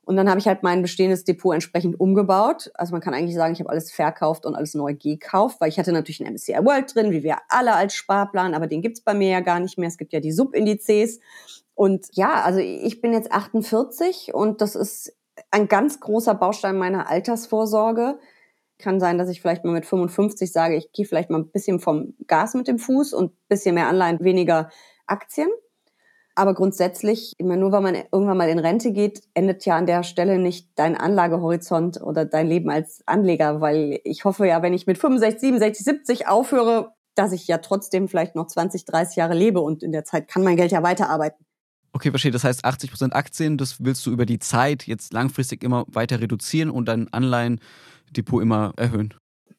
Und 0.05 0.17
dann 0.17 0.29
habe 0.29 0.39
ich 0.39 0.47
halt 0.47 0.61
mein 0.61 0.83
bestehendes 0.83 1.23
Depot 1.23 1.53
entsprechend 1.53 1.99
umgebaut. 1.99 2.71
Also 2.75 2.91
man 2.91 3.01
kann 3.01 3.15
eigentlich 3.15 3.35
sagen, 3.35 3.53
ich 3.53 3.59
habe 3.59 3.71
alles 3.71 3.91
verkauft 3.91 4.45
und 4.45 4.53
alles 4.55 4.75
neu 4.75 4.93
gekauft, 4.93 5.59
weil 5.59 5.69
ich 5.69 5.79
hatte 5.79 5.91
natürlich 5.91 6.23
einen 6.23 6.35
MSCI 6.35 6.63
World 6.63 6.93
drin, 6.93 7.11
wie 7.11 7.23
wir 7.23 7.37
alle 7.49 7.73
als 7.73 7.95
Sparplan, 7.95 8.53
aber 8.53 8.67
den 8.67 8.83
gibt's 8.83 9.01
bei 9.01 9.15
mir 9.15 9.29
ja 9.29 9.39
gar 9.39 9.59
nicht 9.59 9.79
mehr. 9.79 9.87
Es 9.87 9.97
gibt 9.97 10.13
ja 10.13 10.19
die 10.19 10.31
Subindizes. 10.31 11.19
Und 11.73 12.05
ja, 12.13 12.43
also 12.43 12.59
ich 12.59 13.01
bin 13.01 13.13
jetzt 13.13 13.31
48 13.31 14.33
und 14.33 14.61
das 14.61 14.75
ist 14.75 15.15
ein 15.51 15.67
ganz 15.67 15.99
großer 15.99 16.35
Baustein 16.35 16.77
meiner 16.77 17.09
Altersvorsorge. 17.09 18.19
Kann 18.77 18.99
sein, 18.99 19.17
dass 19.17 19.29
ich 19.29 19.41
vielleicht 19.41 19.65
mal 19.65 19.71
mit 19.71 19.85
55 19.85 20.51
sage, 20.51 20.75
ich 20.75 20.91
gehe 20.91 21.05
vielleicht 21.05 21.31
mal 21.31 21.39
ein 21.39 21.49
bisschen 21.49 21.79
vom 21.79 22.13
Gas 22.27 22.53
mit 22.53 22.67
dem 22.67 22.77
Fuß 22.77 23.13
und 23.13 23.31
bisschen 23.47 23.75
mehr 23.75 23.87
Anleihen, 23.87 24.19
weniger 24.21 24.69
Aktien. 25.07 25.49
Aber 26.37 26.53
grundsätzlich, 26.53 27.33
ich 27.37 27.45
meine, 27.45 27.61
nur 27.61 27.71
weil 27.71 27.81
man 27.81 27.95
irgendwann 27.95 28.37
mal 28.37 28.49
in 28.49 28.59
Rente 28.59 28.91
geht, 28.91 29.21
endet 29.33 29.65
ja 29.65 29.77
an 29.77 29.85
der 29.85 30.03
Stelle 30.03 30.37
nicht 30.37 30.69
dein 30.75 30.97
Anlagehorizont 30.97 32.01
oder 32.01 32.25
dein 32.25 32.47
Leben 32.47 32.69
als 32.69 33.01
Anleger, 33.05 33.61
weil 33.61 34.01
ich 34.03 34.25
hoffe 34.25 34.45
ja, 34.45 34.61
wenn 34.61 34.73
ich 34.73 34.85
mit 34.85 34.97
65, 34.97 35.39
67, 35.39 35.85
70 35.85 36.27
aufhöre, 36.27 36.93
dass 37.15 37.31
ich 37.31 37.47
ja 37.47 37.59
trotzdem 37.59 38.09
vielleicht 38.09 38.35
noch 38.35 38.47
20, 38.47 38.83
30 38.83 39.15
Jahre 39.15 39.33
lebe 39.33 39.61
und 39.61 39.81
in 39.81 39.93
der 39.93 40.03
Zeit 40.03 40.27
kann 40.27 40.43
mein 40.43 40.57
Geld 40.57 40.73
ja 40.73 40.83
weiterarbeiten. 40.83 41.45
Okay, 41.93 42.09
verstehe. 42.09 42.31
Das 42.31 42.43
heißt, 42.43 42.65
80% 42.65 43.13
Aktien, 43.13 43.57
das 43.57 43.81
willst 43.81 44.05
du 44.05 44.11
über 44.11 44.25
die 44.25 44.39
Zeit 44.39 44.85
jetzt 44.85 45.13
langfristig 45.13 45.63
immer 45.63 45.85
weiter 45.87 46.19
reduzieren 46.19 46.69
und 46.69 46.89
dein 46.89 47.07
Anleihendepot 47.13 48.41
immer 48.41 48.73
erhöhen. 48.75 49.13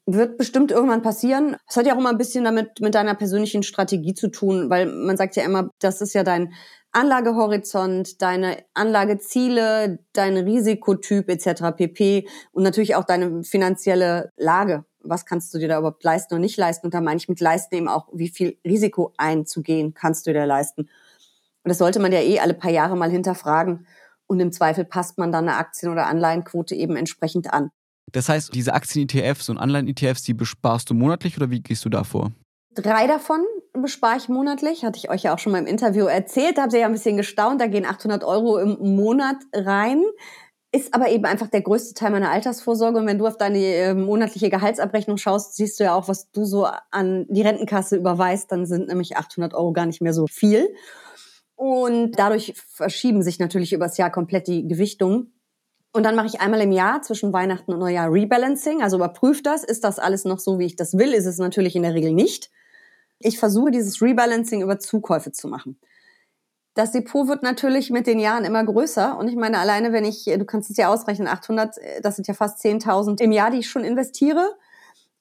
Wird 0.09 0.39
bestimmt 0.39 0.71
irgendwann 0.71 1.03
passieren. 1.03 1.57
Es 1.69 1.77
hat 1.77 1.85
ja 1.85 1.95
auch 1.95 1.99
immer 1.99 2.11
ein 2.11 2.19
bisschen 2.19 2.45
damit 2.45 2.81
mit 2.81 2.95
deiner 2.95 3.17
persönlichen 3.17 3.65
Strategie 3.65 4.15
zu 4.15 4.29
tun, 4.29 4.71
weil 4.71 4.87
man 4.87 5.17
sagt 5.17 5.35
ja 5.35 5.43
immer, 5.43 5.71
das 5.81 6.01
ist 6.01 6.15
ja 6.15 6.23
dein 6.23 6.53
Anlagehorizont, 6.93 8.23
deine 8.23 8.65
Anlageziele, 8.73 9.99
dein 10.13 10.37
Risikotyp 10.37 11.29
etc. 11.29 11.77
pp. 11.77 12.29
Und 12.53 12.63
natürlich 12.63 12.95
auch 12.95 13.05
deine 13.05 13.43
finanzielle 13.43 14.31
Lage. 14.37 14.85
Was 15.01 15.27
kannst 15.27 15.53
du 15.53 15.59
dir 15.59 15.69
da 15.69 15.79
überhaupt 15.79 16.05
leisten 16.05 16.35
und 16.35 16.41
nicht 16.41 16.57
leisten? 16.57 16.87
Und 16.87 16.95
da 16.95 17.01
meine 17.01 17.19
ich 17.19 17.29
mit 17.29 17.41
leisten 17.41 17.75
eben 17.75 17.89
auch, 17.89 18.09
wie 18.13 18.29
viel 18.29 18.59
Risiko 18.65 19.13
einzugehen 19.19 19.93
kannst 19.93 20.27
du 20.27 20.33
dir 20.33 20.47
leisten. 20.47 20.83
Und 20.83 21.69
das 21.69 21.79
sollte 21.79 21.99
man 21.99 22.13
ja 22.13 22.21
eh 22.21 22.39
alle 22.39 22.55
paar 22.55 22.71
Jahre 22.71 22.97
mal 22.97 23.11
hinterfragen. 23.11 23.87
Und 24.29 24.39
im 24.41 24.53
Zweifel 24.53 24.85
passt 24.85 25.19
man 25.19 25.33
dann 25.33 25.49
eine 25.49 25.59
Aktien- 25.59 25.91
oder 25.91 26.07
Anleihenquote 26.07 26.77
eben 26.77 26.97
entsprechend 26.97 27.53
an. 27.53 27.71
Das 28.13 28.29
heißt, 28.29 28.55
diese 28.55 28.73
Aktien-ETFs 28.73 29.49
und 29.49 29.59
Anleihen-ETFs, 29.59 30.23
die 30.23 30.35
besparst 30.35 30.91
du 30.91 30.95
monatlich 30.95 31.37
oder 31.37 31.51
wie 31.51 31.61
gehst 31.61 31.85
du 31.85 31.89
da 31.89 32.05
vor? 32.05 32.33
Drei 32.75 33.07
davon 33.07 33.45
bespare 33.73 34.19
ich 34.19 34.29
monatlich, 34.29 34.85
hatte 34.85 34.99
ich 34.99 35.11
euch 35.11 35.23
ja 35.23 35.35
auch 35.35 35.39
schon 35.39 35.53
mal 35.53 35.59
im 35.59 35.67
Interview 35.67 36.07
erzählt. 36.07 36.59
Da 36.59 36.63
habt 36.63 36.73
ihr 36.73 36.81
ja 36.81 36.87
ein 36.87 36.93
bisschen 36.93 37.17
gestaunt, 37.17 37.61
da 37.61 37.67
gehen 37.67 37.87
800 37.87 38.25
Euro 38.25 38.59
im 38.59 38.97
Monat 38.97 39.37
rein. 39.53 40.03
Ist 40.73 40.93
aber 40.95 41.09
eben 41.09 41.25
einfach 41.25 41.49
der 41.49 41.63
größte 41.63 41.95
Teil 41.95 42.11
meiner 42.11 42.31
Altersvorsorge. 42.31 42.99
Und 42.99 43.07
wenn 43.07 43.19
du 43.19 43.27
auf 43.27 43.39
deine 43.39 43.59
äh, 43.59 43.95
monatliche 43.95 44.51
Gehaltsabrechnung 44.51 45.17
schaust, 45.17 45.57
siehst 45.57 45.81
du 45.81 45.85
ja 45.85 45.95
auch, 45.95 46.09
was 46.09 46.31
du 46.33 46.45
so 46.45 46.67
an 46.91 47.27
die 47.29 47.43
Rentenkasse 47.43 47.97
überweist. 47.97 48.53
Dann 48.53 48.67
sind 48.67 48.89
nämlich 48.89 49.17
800 49.17 49.55
Euro 49.55 49.73
gar 49.73 49.87
nicht 49.87 50.03
mehr 50.03 50.13
so 50.13 50.27
viel. 50.27 50.69
Und 51.55 52.13
dadurch 52.19 52.53
verschieben 52.69 53.23
sich 53.23 53.39
natürlich 53.39 53.73
übers 53.73 53.97
Jahr 53.97 54.11
komplett 54.11 54.49
die 54.49 54.69
Gewichtungen. 54.69 55.33
Und 55.93 56.03
dann 56.03 56.15
mache 56.15 56.27
ich 56.27 56.41
einmal 56.41 56.61
im 56.61 56.73
Jahr 56.73 57.03
zwischen 57.03 57.33
Weihnachten 57.33 57.73
und 57.73 57.79
Neujahr 57.79 58.13
Rebalancing, 58.13 58.83
also 58.83 58.97
überprüfe 58.97 59.43
das, 59.43 59.65
ist 59.65 59.83
das 59.83 59.99
alles 59.99 60.25
noch 60.25 60.39
so, 60.39 60.59
wie 60.59 60.67
ich 60.67 60.77
das 60.77 60.99
will, 60.99 61.15
ist 61.15 61.27
es 61.27 61.39
natürlich 61.39 61.75
in 61.75 61.83
der 61.83 61.95
Regel 61.95 62.13
nicht. 62.13 62.51
Ich 63.19 63.39
versuche 63.39 63.71
dieses 63.71 64.03
Rebalancing 64.03 64.61
über 64.61 64.79
Zukäufe 64.79 65.33
zu 65.33 65.49
machen. 65.49 65.81
Das 66.75 66.93
Depot 66.93 67.27
wird 67.29 67.43
natürlich 67.43 67.89
mit 67.91 68.07
den 68.07 68.19
Jahren 68.19 68.45
immer 68.45 68.63
größer 68.63 69.17
und 69.17 69.29
ich 69.29 69.37
meine 69.37 69.59
alleine, 69.59 69.93
wenn 69.93 70.05
ich, 70.05 70.25
du 70.25 70.45
kannst 70.45 70.71
es 70.71 70.77
ja 70.77 70.93
ausrechnen, 70.93 71.27
800, 71.27 71.77
das 72.03 72.17
sind 72.17 72.29
ja 72.29 72.35
fast 72.35 72.63
10.000 72.63 73.23
im 73.23 73.33
Jahr, 73.33 73.51
die 73.51 73.61
ich 73.61 73.71
schon 73.71 73.83
investiere. 73.83 74.55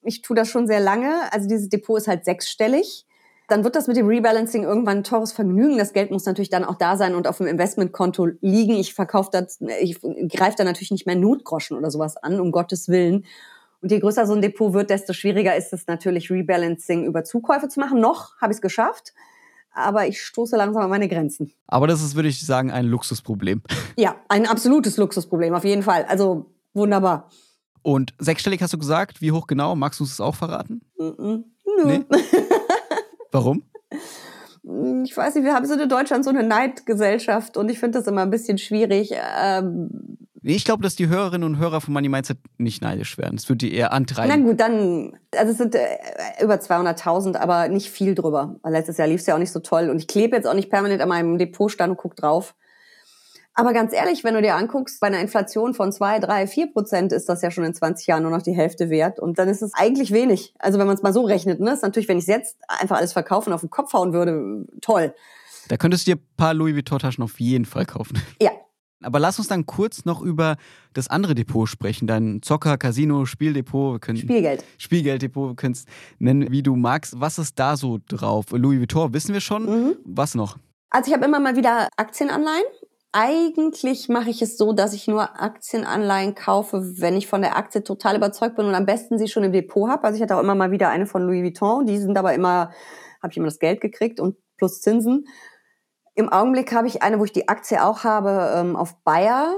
Ich 0.02 0.20
tue 0.20 0.36
das 0.36 0.48
schon 0.48 0.66
sehr 0.66 0.80
lange, 0.80 1.32
also 1.32 1.48
dieses 1.48 1.70
Depot 1.70 1.96
ist 1.96 2.08
halt 2.08 2.26
sechsstellig 2.26 3.06
dann 3.48 3.62
wird 3.62 3.76
das 3.76 3.86
mit 3.86 3.96
dem 3.96 4.06
Rebalancing 4.08 4.64
irgendwann 4.64 4.98
ein 4.98 5.04
teures 5.04 5.32
Vergnügen. 5.32 5.78
Das 5.78 5.92
Geld 5.92 6.10
muss 6.10 6.26
natürlich 6.26 6.50
dann 6.50 6.64
auch 6.64 6.76
da 6.76 6.96
sein 6.96 7.14
und 7.14 7.28
auf 7.28 7.38
dem 7.38 7.46
Investmentkonto 7.46 8.26
liegen. 8.40 8.74
Ich 8.74 8.94
verkaufe 8.94 9.30
das, 9.32 9.60
ich 9.80 10.00
greife 10.00 10.56
da 10.58 10.64
natürlich 10.64 10.90
nicht 10.90 11.06
mehr 11.06 11.16
Notgroschen 11.16 11.76
oder 11.76 11.90
sowas 11.90 12.16
an, 12.16 12.40
um 12.40 12.50
Gottes 12.50 12.88
Willen. 12.88 13.24
Und 13.82 13.92
je 13.92 14.00
größer 14.00 14.26
so 14.26 14.34
ein 14.34 14.42
Depot 14.42 14.72
wird, 14.72 14.90
desto 14.90 15.12
schwieriger 15.12 15.54
ist 15.54 15.72
es 15.72 15.86
natürlich, 15.86 16.30
Rebalancing 16.30 17.04
über 17.04 17.22
Zukäufe 17.22 17.68
zu 17.68 17.78
machen. 17.78 18.00
Noch 18.00 18.36
habe 18.40 18.52
ich 18.52 18.56
es 18.56 18.62
geschafft, 18.62 19.12
aber 19.72 20.08
ich 20.08 20.20
stoße 20.20 20.56
langsam 20.56 20.82
an 20.82 20.90
meine 20.90 21.08
Grenzen. 21.08 21.52
Aber 21.68 21.86
das 21.86 22.02
ist, 22.02 22.16
würde 22.16 22.28
ich 22.28 22.44
sagen, 22.44 22.70
ein 22.70 22.86
Luxusproblem. 22.86 23.62
Ja, 23.98 24.16
ein 24.28 24.46
absolutes 24.46 24.98
Luxusproblem, 24.98 25.54
auf 25.54 25.64
jeden 25.64 25.82
Fall. 25.82 26.04
Also 26.04 26.50
wunderbar. 26.74 27.30
Und 27.80 28.12
sechsstellig 28.18 28.60
hast 28.60 28.74
du 28.74 28.78
gesagt, 28.78 29.22
wie 29.22 29.32
hoch 29.32 29.46
genau? 29.46 29.74
Magst 29.74 30.00
du 30.00 30.04
es 30.04 30.20
auch 30.20 30.34
verraten? 30.34 30.82
Mm 30.98 31.02
-mm. 31.02 31.44
Nö. 31.64 31.84
Nee? 31.86 32.04
Warum? 33.36 33.64
Ich 35.04 35.14
weiß 35.14 35.34
nicht, 35.34 35.44
wir 35.44 35.52
haben 35.52 35.66
so 35.66 35.74
in 35.74 35.88
Deutschland 35.90 36.24
so 36.24 36.30
eine 36.30 36.42
Neidgesellschaft 36.42 37.58
und 37.58 37.68
ich 37.68 37.78
finde 37.78 37.98
das 37.98 38.08
immer 38.08 38.22
ein 38.22 38.30
bisschen 38.30 38.56
schwierig. 38.56 39.12
Ähm 39.38 39.90
ich 40.42 40.64
glaube, 40.64 40.82
dass 40.82 40.96
die 40.96 41.08
Hörerinnen 41.08 41.46
und 41.46 41.58
Hörer 41.58 41.82
von 41.82 41.92
Money 41.92 42.08
Mindset 42.08 42.38
nicht 42.56 42.80
neidisch 42.80 43.18
werden. 43.18 43.36
Es 43.36 43.48
würde 43.50 43.66
die 43.66 43.74
eher 43.74 43.92
antreiben. 43.92 44.32
Na 44.34 44.42
gut, 44.42 44.58
dann, 44.58 45.18
also 45.36 45.52
es 45.52 45.58
sind 45.58 45.74
äh, 45.74 45.98
über 46.42 46.54
200.000, 46.54 47.36
aber 47.36 47.68
nicht 47.68 47.90
viel 47.90 48.14
drüber. 48.14 48.56
Letztes 48.64 48.96
Jahr 48.96 49.06
lief 49.06 49.20
es 49.20 49.26
ja 49.26 49.34
auch 49.34 49.38
nicht 49.38 49.52
so 49.52 49.60
toll 49.60 49.90
und 49.90 49.98
ich 49.98 50.08
klebe 50.08 50.34
jetzt 50.34 50.46
auch 50.46 50.54
nicht 50.54 50.70
permanent 50.70 51.02
an 51.02 51.10
meinem 51.10 51.36
Depotstand 51.36 51.90
und 51.90 51.96
gucke 51.98 52.16
drauf. 52.16 52.54
Aber 53.58 53.72
ganz 53.72 53.94
ehrlich, 53.94 54.22
wenn 54.22 54.34
du 54.34 54.42
dir 54.42 54.54
anguckst, 54.54 55.00
bei 55.00 55.06
einer 55.06 55.20
Inflation 55.20 55.72
von 55.72 55.90
zwei, 55.90 56.18
drei, 56.18 56.46
vier 56.46 56.70
Prozent 56.70 57.10
ist 57.12 57.26
das 57.30 57.40
ja 57.40 57.50
schon 57.50 57.64
in 57.64 57.72
20 57.72 58.06
Jahren 58.06 58.22
nur 58.22 58.30
noch 58.30 58.42
die 58.42 58.52
Hälfte 58.52 58.90
wert. 58.90 59.18
Und 59.18 59.38
dann 59.38 59.48
ist 59.48 59.62
es 59.62 59.72
eigentlich 59.72 60.12
wenig. 60.12 60.52
Also 60.58 60.78
wenn 60.78 60.86
man 60.86 60.94
es 60.94 61.02
mal 61.02 61.14
so 61.14 61.22
rechnet, 61.22 61.58
ne, 61.58 61.72
ist 61.72 61.82
natürlich, 61.82 62.06
wenn 62.06 62.18
ich 62.18 62.26
jetzt 62.26 62.58
einfach 62.68 62.98
alles 62.98 63.14
verkaufen 63.14 63.54
auf 63.54 63.62
den 63.62 63.70
Kopf 63.70 63.94
hauen 63.94 64.12
würde, 64.12 64.66
toll. 64.82 65.14
Da 65.68 65.78
könntest 65.78 66.06
du 66.06 66.12
dir 66.12 66.16
ein 66.18 66.36
paar 66.36 66.52
Louis 66.52 66.74
Vuitton-Taschen 66.74 67.24
auf 67.24 67.40
jeden 67.40 67.64
Fall 67.64 67.86
kaufen. 67.86 68.18
Ja. 68.40 68.50
Aber 69.02 69.20
lass 69.20 69.38
uns 69.38 69.46
dann 69.46 69.66
kurz 69.66 70.06
noch 70.06 70.22
über 70.22 70.56
das 70.94 71.08
andere 71.08 71.34
Depot 71.34 71.68
sprechen. 71.68 72.06
Dein 72.06 72.40
Zocker, 72.42 72.78
Casino, 72.78 73.26
Spieldepot. 73.26 73.94
Wir 73.94 74.00
können, 74.00 74.18
Spielgeld. 74.18 74.64
Spielgelddepot, 74.78 75.50
wir 75.50 75.54
können 75.54 75.74
es 75.74 75.84
nennen, 76.18 76.50
wie 76.50 76.62
du 76.62 76.76
magst. 76.76 77.20
Was 77.20 77.38
ist 77.38 77.58
da 77.58 77.76
so 77.76 77.98
drauf? 78.08 78.46
Louis 78.52 78.80
Vuitton, 78.80 79.12
wissen 79.12 79.34
wir 79.34 79.40
schon. 79.40 79.64
Mhm. 79.66 79.96
Was 80.04 80.34
noch? 80.34 80.56
Also 80.90 81.10
ich 81.10 81.14
habe 81.14 81.26
immer 81.26 81.40
mal 81.40 81.56
wieder 81.56 81.88
Aktienanleihen 81.96 82.64
eigentlich 83.12 84.08
mache 84.08 84.30
ich 84.30 84.42
es 84.42 84.58
so, 84.58 84.72
dass 84.72 84.92
ich 84.92 85.08
nur 85.08 85.40
Aktienanleihen 85.40 86.34
kaufe, 86.34 86.82
wenn 87.00 87.16
ich 87.16 87.26
von 87.26 87.40
der 87.40 87.56
Aktie 87.56 87.82
total 87.82 88.16
überzeugt 88.16 88.56
bin 88.56 88.66
und 88.66 88.74
am 88.74 88.86
besten 88.86 89.18
sie 89.18 89.28
schon 89.28 89.44
im 89.44 89.52
Depot 89.52 89.88
habe. 89.88 90.04
Also 90.04 90.16
ich 90.16 90.22
hatte 90.22 90.36
auch 90.36 90.42
immer 90.42 90.54
mal 90.54 90.70
wieder 90.70 90.90
eine 90.90 91.06
von 91.06 91.22
Louis 91.22 91.42
Vuitton, 91.42 91.86
die 91.86 91.98
sind 91.98 92.18
aber 92.18 92.34
immer, 92.34 92.72
habe 93.22 93.30
ich 93.30 93.36
immer 93.36 93.46
das 93.46 93.58
Geld 93.58 93.80
gekriegt 93.80 94.20
und 94.20 94.36
plus 94.56 94.80
Zinsen. 94.80 95.26
Im 96.14 96.30
Augenblick 96.30 96.72
habe 96.72 96.88
ich 96.88 97.02
eine, 97.02 97.18
wo 97.18 97.24
ich 97.24 97.32
die 97.32 97.48
Aktie 97.48 97.82
auch 97.84 98.04
habe, 98.04 98.52
ähm, 98.54 98.76
auf 98.76 99.02
Bayer. 99.02 99.54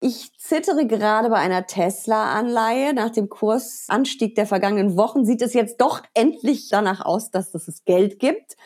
Ich 0.00 0.32
zittere 0.38 0.86
gerade 0.86 1.30
bei 1.30 1.36
einer 1.36 1.66
Tesla-Anleihe. 1.66 2.92
Nach 2.92 3.10
dem 3.10 3.28
Kursanstieg 3.28 4.34
der 4.34 4.46
vergangenen 4.46 4.96
Wochen 4.96 5.24
sieht 5.24 5.42
es 5.42 5.54
jetzt 5.54 5.80
doch 5.80 6.02
endlich 6.14 6.68
danach 6.70 7.04
aus, 7.04 7.30
dass 7.30 7.54
es 7.54 7.84
Geld 7.84 8.18
gibt 8.18 8.56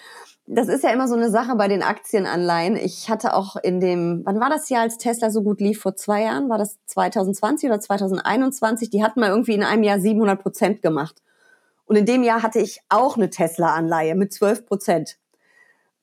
das 0.47 0.69
ist 0.69 0.85
ja 0.85 0.91
immer 0.91 1.09
so 1.09 1.17
eine 1.17 1.31
Sache 1.31 1.57
bei 1.57 1.67
den 1.67 1.83
Aktienanleihen. 1.83 2.77
Ich 2.77 3.11
hatte 3.11 3.35
auch 3.35 3.57
in 3.57 3.81
dem, 3.81 4.23
wann 4.25 4.41
war 4.41 4.49
das 4.49 4.69
Jahr, 4.69 4.83
als 4.83 4.97
Tesla 4.97 5.31
so 5.31 5.43
gut 5.43 5.61
lief? 5.61 5.81
Vor 5.81 5.97
zwei 5.97 6.23
Jahren? 6.23 6.49
War 6.49 6.59
das 6.59 6.79
2020 6.87 7.69
oder 7.69 7.81
2021? 7.81 8.91
Die 8.91 9.03
hatten 9.03 9.21
mal 9.21 9.31
irgendwie 9.31 9.55
in 9.55 9.65
einem 9.65 9.83
Jahr 9.83 9.99
700 9.99 10.41
Prozent 10.41 10.83
gemacht. 10.83 11.21
Und 11.87 11.97
in 11.97 12.07
dem 12.07 12.23
Jahr 12.23 12.43
hatte 12.43 12.61
ich 12.61 12.81
auch 12.89 13.17
eine 13.17 13.31
Tesla-Anleihe 13.31 14.15
mit 14.15 14.33
12 14.33 14.67
Prozent. 14.67 15.19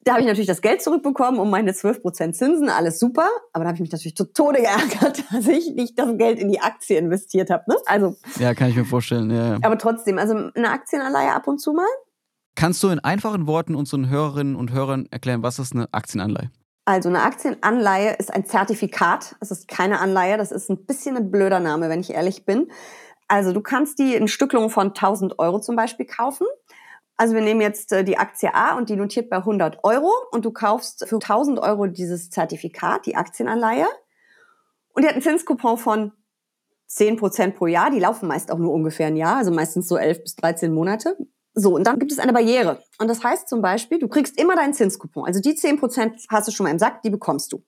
Da 0.04 0.14
habe 0.14 0.22
ich 0.22 0.28
natürlich 0.28 0.48
das 0.48 0.62
Geld 0.62 0.82
zurückbekommen 0.82 1.40
um 1.40 1.50
meine 1.50 1.74
12 1.74 2.02
Prozent 2.02 2.36
Zinsen, 2.36 2.68
alles 2.68 3.00
super. 3.00 3.30
Aber 3.54 3.64
da 3.64 3.70
habe 3.70 3.76
ich 3.76 3.82
mich 3.82 3.92
natürlich 3.92 4.18
zu 4.18 4.26
Tode 4.26 4.60
geärgert, 4.60 5.24
dass 5.32 5.48
ich 5.48 5.74
nicht 5.74 5.98
das 5.98 6.18
Geld 6.18 6.40
in 6.40 6.52
die 6.52 6.60
Aktie 6.60 6.98
investiert 6.98 7.50
habe. 7.50 7.64
Ne? 7.68 7.78
Also, 7.86 8.18
ja, 8.40 8.54
kann 8.54 8.70
ich 8.70 8.76
mir 8.76 8.86
vorstellen. 8.86 9.32
Ja. 9.32 9.58
Aber 9.62 9.78
trotzdem, 9.78 10.18
also 10.18 10.36
eine 10.54 10.70
Aktienanleihe 10.70 11.32
ab 11.32 11.48
und 11.48 11.60
zu 11.60 11.72
mal, 11.72 11.86
Kannst 12.56 12.84
du 12.84 12.90
in 12.90 13.00
einfachen 13.00 13.48
Worten 13.48 13.76
unseren 13.76 14.10
Hörerinnen 14.10 14.56
und 14.56 14.72
Hörern 14.72 15.08
erklären, 15.12 15.44
was 15.44 15.60
ist 15.60 15.74
eine 15.74 15.88
Aktienanleihe? 15.92 16.52
Also 16.86 17.10
eine 17.10 17.24
Aktienanleihe 17.24 18.14
ist 18.14 18.34
ein 18.34 18.46
Zertifikat. 18.46 19.36
Es 19.40 19.52
ist 19.52 19.68
keine 19.68 20.00
Anleihe. 20.00 20.38
Das 20.38 20.52
ist 20.52 20.70
ein 20.70 20.86
bisschen 20.86 21.16
ein 21.16 21.32
blöder 21.32 21.60
Name, 21.60 21.90
wenn 21.90 22.02
ich 22.02 22.12
ehrlich 22.12 22.46
bin. 22.46 22.70
Also 23.28 23.54
du 23.54 23.62
kannst 23.62 24.00
die 24.00 24.16
in 24.16 24.28
Stücklungen 24.28 24.70
von 24.70 24.88
1000 24.88 25.40
Euro 25.40 25.60
zum 25.60 25.76
Beispiel 25.76 26.06
kaufen. 26.06 26.46
Also 27.16 27.36
wir 27.36 27.42
nehmen 27.42 27.62
jetzt 27.62 27.92
äh, 27.94 28.04
die 28.04 28.18
Aktie 28.18 28.54
A 28.54 28.76
und 28.76 28.90
die 28.90 28.96
notiert 28.96 29.30
bei 29.30 29.38
100 29.38 29.84
Euro 29.84 30.12
und 30.32 30.46
du 30.46 30.52
kaufst 30.52 31.08
für 31.08 31.16
1000 31.16 31.60
Euro 31.60 31.88
dieses 31.88 32.30
Zertifikat, 32.30 33.06
die 33.06 33.16
Aktienanleihe. 33.16 33.88
Und 34.94 35.04
die 35.04 35.08
hat 35.08 35.14
einen 35.14 35.22
Zinscoupon 35.22 35.78
von 35.78 36.12
10 36.88 37.18
Prozent 37.18 37.56
pro 37.56 37.68
Jahr. 37.68 37.92
Die 37.92 38.00
laufen 38.00 38.28
meist 38.28 38.52
auch 38.52 38.58
nur 38.58 38.74
ungefähr 38.74 39.08
ein 39.08 39.16
Jahr, 39.16 39.38
also 39.38 39.52
meistens 39.52 39.88
so 39.88 39.98
11 39.98 40.24
bis 40.24 40.36
13 40.36 40.74
Monate. 40.74 41.18
So, 41.56 41.76
und 41.76 41.86
dann 41.86 42.00
gibt 42.00 42.12
es 42.12 42.20
eine 42.20 42.34
Barriere. 42.34 42.82
Und 42.98 43.08
das 43.08 43.24
heißt 43.24 43.48
zum 43.48 43.62
Beispiel, 43.62 44.00
du 44.00 44.08
kriegst 44.08 44.40
immer 44.40 44.56
deinen 44.56 44.74
Zinscoupon. 44.74 45.26
Also 45.26 45.40
die 45.40 45.54
10% 45.54 46.26
hast 46.30 46.48
du 46.48 46.52
schon 46.52 46.64
mal 46.64 46.72
im 46.72 46.80
Sack, 46.80 47.04
die 47.04 47.12
bekommst 47.12 47.54
du. 47.54 47.64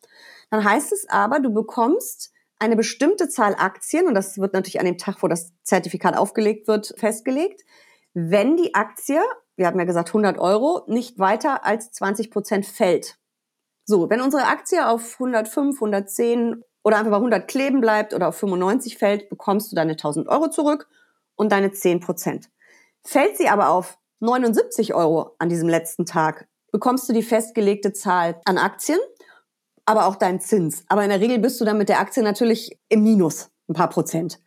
Dann 0.49 0.63
heißt 0.63 0.91
es 0.91 1.07
aber, 1.09 1.39
du 1.39 1.53
bekommst 1.53 2.31
eine 2.57 2.75
bestimmte 2.75 3.29
Zahl 3.29 3.55
Aktien, 3.57 4.07
und 4.07 4.15
das 4.15 4.37
wird 4.37 4.53
natürlich 4.53 4.79
an 4.79 4.85
dem 4.85 4.97
Tag, 4.97 5.21
wo 5.21 5.27
das 5.27 5.51
Zertifikat 5.63 6.17
aufgelegt 6.17 6.67
wird, 6.67 6.93
festgelegt, 6.97 7.61
wenn 8.13 8.55
die 8.55 8.73
Aktie, 8.73 9.21
wir 9.55 9.67
haben 9.67 9.77
ja 9.77 9.85
gesagt 9.85 10.09
100 10.09 10.39
Euro, 10.39 10.83
nicht 10.87 11.19
weiter 11.19 11.65
als 11.65 11.91
20% 11.91 12.63
fällt. 12.63 13.17
So, 13.83 14.09
wenn 14.09 14.21
unsere 14.21 14.45
Aktie 14.45 14.87
auf 14.87 15.15
105, 15.19 15.75
110 15.75 16.63
oder 16.83 16.97
einfach 16.97 17.11
bei 17.11 17.17
100 17.17 17.47
kleben 17.47 17.81
bleibt 17.81 18.13
oder 18.13 18.29
auf 18.29 18.37
95 18.37 18.97
fällt, 18.97 19.29
bekommst 19.29 19.71
du 19.71 19.75
deine 19.75 19.91
1000 19.91 20.27
Euro 20.27 20.49
zurück 20.49 20.87
und 21.35 21.51
deine 21.51 21.71
10 21.71 21.99
Prozent. 21.99 22.49
Fällt 23.05 23.37
sie 23.37 23.47
aber 23.47 23.69
auf 23.69 23.99
79 24.19 24.93
Euro 24.93 25.35
an 25.39 25.49
diesem 25.49 25.69
letzten 25.69 26.05
Tag, 26.05 26.47
bekommst 26.71 27.07
du 27.07 27.13
die 27.13 27.23
festgelegte 27.23 27.93
Zahl 27.93 28.41
an 28.45 28.57
Aktien, 28.57 28.99
aber 29.85 30.07
auch 30.07 30.15
deinen 30.15 30.39
Zins. 30.39 30.83
Aber 30.87 31.03
in 31.03 31.09
der 31.09 31.21
Regel 31.21 31.39
bist 31.39 31.61
du 31.61 31.65
dann 31.65 31.77
mit 31.77 31.87
der 31.87 31.99
Aktie 31.99 32.23
natürlich 32.23 32.79
im 32.89 33.03
Minus, 33.03 33.51
ein 33.69 33.73
paar 33.73 33.89
Prozent. 33.89 34.41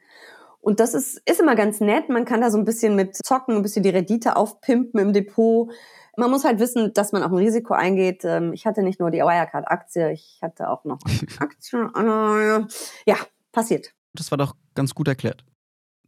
Und 0.61 0.81
das 0.81 0.93
ist, 0.93 1.23
ist 1.25 1.41
immer 1.41 1.55
ganz 1.55 1.81
nett. 1.81 2.09
Man 2.09 2.25
kann 2.25 2.41
da 2.41 2.51
so 2.51 2.59
ein 2.59 2.65
bisschen 2.65 2.97
mit 2.97 3.17
zocken, 3.17 3.57
ein 3.57 3.63
bisschen 3.63 3.85
die 3.85 3.91
Rendite 3.91 4.37
aufpimpen 4.37 5.01
im 5.01 5.13
Depot. 5.13 5.71
Man 6.17 6.31
muss 6.31 6.45
halt 6.45 6.59
wissen, 6.59 6.93
dass 6.95 7.13
man 7.13 7.23
auch 7.23 7.31
ein 7.31 7.39
Risiko 7.39 7.75
eingeht. 7.75 8.25
Ähm, 8.25 8.53
ich 8.53 8.67
hatte 8.67 8.83
nicht 8.83 8.99
nur 8.99 9.13
die 9.13 9.21
Wirecard-Aktie, 9.21 10.13
ich 10.13 10.41
hatte 10.43 10.69
auch 10.69 10.85
noch 10.85 10.99
Aktien. 11.39 11.91
Ja, 13.07 13.17
passiert. 13.53 13.95
Das 14.15 14.33
war 14.33 14.39
doch 14.39 14.57
ganz 14.75 14.95
gut 14.95 15.07
erklärt. 15.07 15.45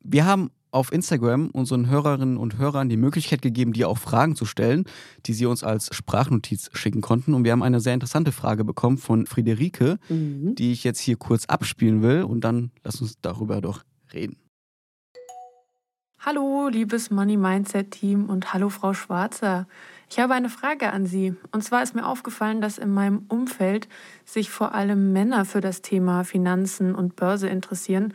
Wir 0.02 0.26
haben 0.26 0.50
auf 0.70 0.92
Instagram 0.92 1.50
unseren 1.50 1.88
Hörerinnen 1.88 2.36
und 2.36 2.58
Hörern 2.58 2.88
die 2.88 2.96
Möglichkeit 2.96 3.42
gegeben, 3.42 3.72
dir 3.72 3.88
auch 3.88 3.98
Fragen 3.98 4.36
zu 4.36 4.44
stellen, 4.44 4.84
die 5.26 5.32
sie 5.32 5.46
uns 5.46 5.64
als 5.64 5.94
Sprachnotiz 5.94 6.70
schicken 6.72 7.00
konnten. 7.00 7.34
Und 7.34 7.44
wir 7.44 7.52
haben 7.52 7.62
eine 7.62 7.80
sehr 7.80 7.94
interessante 7.94 8.32
Frage 8.32 8.64
bekommen 8.64 8.98
von 8.98 9.26
Friederike, 9.26 9.98
mhm. 10.08 10.54
die 10.54 10.72
ich 10.72 10.84
jetzt 10.84 11.00
hier 11.00 11.16
kurz 11.16 11.46
abspielen 11.46 12.02
will. 12.02 12.22
Und 12.22 12.42
dann 12.42 12.70
lass 12.84 13.00
uns 13.00 13.20
darüber 13.20 13.60
doch 13.60 13.82
reden. 14.12 14.36
Hallo, 16.22 16.68
liebes 16.68 17.10
Money 17.10 17.38
Mindset 17.38 17.92
Team 17.92 18.28
und 18.28 18.52
hallo, 18.52 18.68
Frau 18.68 18.92
Schwarzer. 18.92 19.66
Ich 20.10 20.18
habe 20.18 20.34
eine 20.34 20.50
Frage 20.50 20.92
an 20.92 21.06
Sie. 21.06 21.34
Und 21.50 21.64
zwar 21.64 21.82
ist 21.82 21.94
mir 21.94 22.06
aufgefallen, 22.06 22.60
dass 22.60 22.76
in 22.76 22.92
meinem 22.92 23.24
Umfeld 23.28 23.88
sich 24.26 24.50
vor 24.50 24.74
allem 24.74 25.14
Männer 25.14 25.46
für 25.46 25.62
das 25.62 25.80
Thema 25.80 26.24
Finanzen 26.24 26.94
und 26.94 27.16
Börse 27.16 27.48
interessieren. 27.48 28.12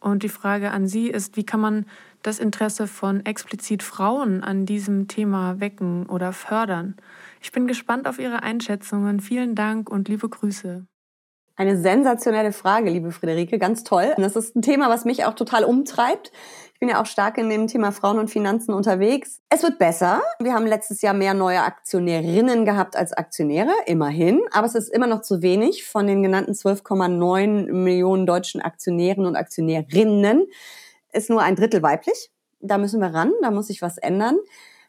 Und 0.00 0.22
die 0.22 0.28
Frage 0.28 0.70
an 0.70 0.86
Sie 0.86 1.08
ist, 1.08 1.36
wie 1.36 1.44
kann 1.44 1.60
man 1.60 1.86
das 2.22 2.38
Interesse 2.38 2.86
von 2.86 3.24
explizit 3.24 3.82
Frauen 3.82 4.42
an 4.42 4.66
diesem 4.66 5.08
Thema 5.08 5.60
wecken 5.60 6.06
oder 6.06 6.32
fördern? 6.32 6.96
Ich 7.42 7.52
bin 7.52 7.66
gespannt 7.66 8.08
auf 8.08 8.18
Ihre 8.18 8.42
Einschätzungen. 8.42 9.20
Vielen 9.20 9.54
Dank 9.54 9.90
und 9.90 10.08
liebe 10.08 10.28
Grüße. 10.28 10.86
Eine 11.56 11.76
sensationelle 11.76 12.52
Frage, 12.52 12.88
liebe 12.88 13.12
Friederike, 13.12 13.58
ganz 13.58 13.84
toll. 13.84 14.14
Das 14.16 14.34
ist 14.34 14.56
ein 14.56 14.62
Thema, 14.62 14.88
was 14.88 15.04
mich 15.04 15.26
auch 15.26 15.34
total 15.34 15.64
umtreibt. 15.64 16.32
Ich 16.80 16.86
bin 16.86 16.94
ja 16.94 17.02
auch 17.02 17.06
stark 17.06 17.36
in 17.36 17.50
dem 17.50 17.66
Thema 17.66 17.92
Frauen 17.92 18.18
und 18.18 18.30
Finanzen 18.30 18.72
unterwegs. 18.72 19.42
Es 19.50 19.62
wird 19.62 19.78
besser. 19.78 20.22
Wir 20.38 20.54
haben 20.54 20.66
letztes 20.66 21.02
Jahr 21.02 21.12
mehr 21.12 21.34
neue 21.34 21.62
Aktionärinnen 21.62 22.64
gehabt 22.64 22.96
als 22.96 23.12
Aktionäre, 23.12 23.70
immerhin. 23.84 24.40
Aber 24.50 24.66
es 24.66 24.74
ist 24.74 24.88
immer 24.88 25.06
noch 25.06 25.20
zu 25.20 25.42
wenig. 25.42 25.84
Von 25.84 26.06
den 26.06 26.22
genannten 26.22 26.52
12,9 26.52 27.70
Millionen 27.70 28.24
deutschen 28.24 28.62
Aktionären 28.62 29.26
und 29.26 29.36
Aktionärinnen 29.36 30.46
ist 31.12 31.28
nur 31.28 31.42
ein 31.42 31.54
Drittel 31.54 31.82
weiblich. 31.82 32.30
Da 32.60 32.78
müssen 32.78 33.02
wir 33.02 33.12
ran, 33.12 33.34
da 33.42 33.50
muss 33.50 33.66
sich 33.66 33.82
was 33.82 33.98
ändern. 33.98 34.38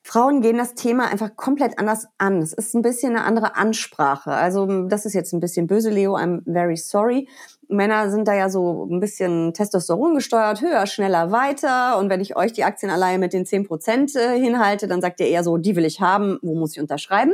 Frauen 0.03 0.41
gehen 0.41 0.57
das 0.57 0.73
Thema 0.73 1.11
einfach 1.11 1.35
komplett 1.35 1.77
anders 1.77 2.07
an. 2.17 2.41
Es 2.41 2.53
ist 2.53 2.73
ein 2.73 2.81
bisschen 2.81 3.15
eine 3.15 3.23
andere 3.23 3.55
Ansprache. 3.55 4.31
Also 4.31 4.87
das 4.87 5.05
ist 5.05 5.13
jetzt 5.13 5.31
ein 5.31 5.39
bisschen 5.39 5.67
böse, 5.67 5.91
Leo. 5.91 6.17
I'm 6.17 6.41
very 6.51 6.75
sorry. 6.75 7.27
Männer 7.67 8.09
sind 8.09 8.27
da 8.27 8.33
ja 8.33 8.49
so 8.49 8.87
ein 8.89 8.99
bisschen 8.99 9.53
Testosteron 9.53 10.15
gesteuert, 10.15 10.61
höher, 10.61 10.87
schneller, 10.87 11.31
weiter. 11.31 11.99
Und 11.99 12.09
wenn 12.09 12.19
ich 12.19 12.35
euch 12.35 12.51
die 12.51 12.63
Aktien 12.63 12.91
allein 12.91 13.19
mit 13.19 13.31
den 13.31 13.45
10 13.45 13.67
Prozent 13.67 14.15
äh, 14.15 14.39
hinhalte, 14.39 14.87
dann 14.87 15.01
sagt 15.01 15.19
ihr 15.19 15.27
eher 15.27 15.43
so, 15.43 15.57
die 15.57 15.75
will 15.75 15.85
ich 15.85 16.01
haben, 16.01 16.39
wo 16.41 16.55
muss 16.55 16.73
ich 16.75 16.81
unterschreiben? 16.81 17.33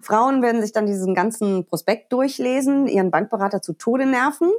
Frauen 0.00 0.42
werden 0.42 0.62
sich 0.62 0.72
dann 0.72 0.86
diesen 0.86 1.14
ganzen 1.14 1.66
Prospekt 1.66 2.12
durchlesen, 2.12 2.88
ihren 2.88 3.10
Bankberater 3.10 3.62
zu 3.62 3.74
Tode 3.74 4.06
nerven. 4.06 4.50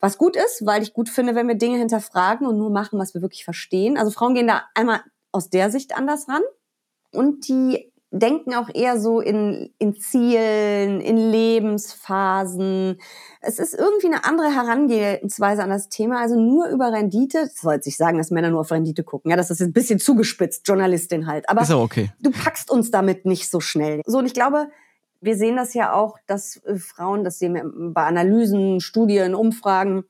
Was 0.00 0.18
gut 0.18 0.36
ist, 0.36 0.66
weil 0.66 0.82
ich 0.82 0.92
gut 0.92 1.08
finde, 1.08 1.34
wenn 1.34 1.48
wir 1.48 1.54
Dinge 1.54 1.78
hinterfragen 1.78 2.46
und 2.46 2.58
nur 2.58 2.70
machen, 2.70 2.98
was 2.98 3.14
wir 3.14 3.22
wirklich 3.22 3.44
verstehen. 3.44 3.96
Also 3.96 4.10
Frauen 4.10 4.34
gehen 4.34 4.46
da 4.46 4.62
einmal 4.74 5.00
aus 5.32 5.48
der 5.48 5.70
Sicht 5.70 5.96
anders 5.96 6.28
ran 6.28 6.42
und 7.14 7.48
die 7.48 7.90
denken 8.14 8.54
auch 8.54 8.68
eher 8.72 8.98
so 9.00 9.20
in, 9.20 9.74
in 9.78 9.96
Zielen, 9.96 11.00
in 11.00 11.16
Lebensphasen. 11.16 13.00
Es 13.40 13.58
ist 13.58 13.74
irgendwie 13.74 14.06
eine 14.06 14.24
andere 14.24 14.54
Herangehensweise 14.54 15.62
an 15.62 15.70
das 15.70 15.88
Thema. 15.88 16.20
Also 16.20 16.36
nur 16.36 16.68
über 16.68 16.92
Rendite. 16.92 17.42
Das 17.42 17.60
soll 17.60 17.74
jetzt 17.74 17.86
nicht 17.86 17.96
sagen, 17.96 18.18
dass 18.18 18.30
Männer 18.30 18.50
nur 18.50 18.60
auf 18.60 18.70
Rendite 18.70 19.02
gucken. 19.02 19.32
Ja, 19.32 19.36
das 19.36 19.50
ist 19.50 19.60
ein 19.60 19.72
bisschen 19.72 19.98
zugespitzt, 19.98 20.66
Journalistin 20.66 21.26
halt. 21.26 21.48
Aber 21.48 21.68
okay. 21.82 22.12
du 22.20 22.30
packst 22.30 22.70
uns 22.70 22.92
damit 22.92 23.26
nicht 23.26 23.50
so 23.50 23.58
schnell. 23.58 24.00
So, 24.06 24.18
und 24.18 24.26
ich 24.26 24.34
glaube, 24.34 24.68
wir 25.20 25.36
sehen 25.36 25.56
das 25.56 25.74
ja 25.74 25.92
auch, 25.92 26.18
dass 26.26 26.62
äh, 26.64 26.76
Frauen, 26.76 27.24
das 27.24 27.40
sehen 27.40 27.54
wir 27.54 27.64
bei 27.92 28.04
Analysen, 28.04 28.80
Studien, 28.80 29.34
Umfragen, 29.34 30.04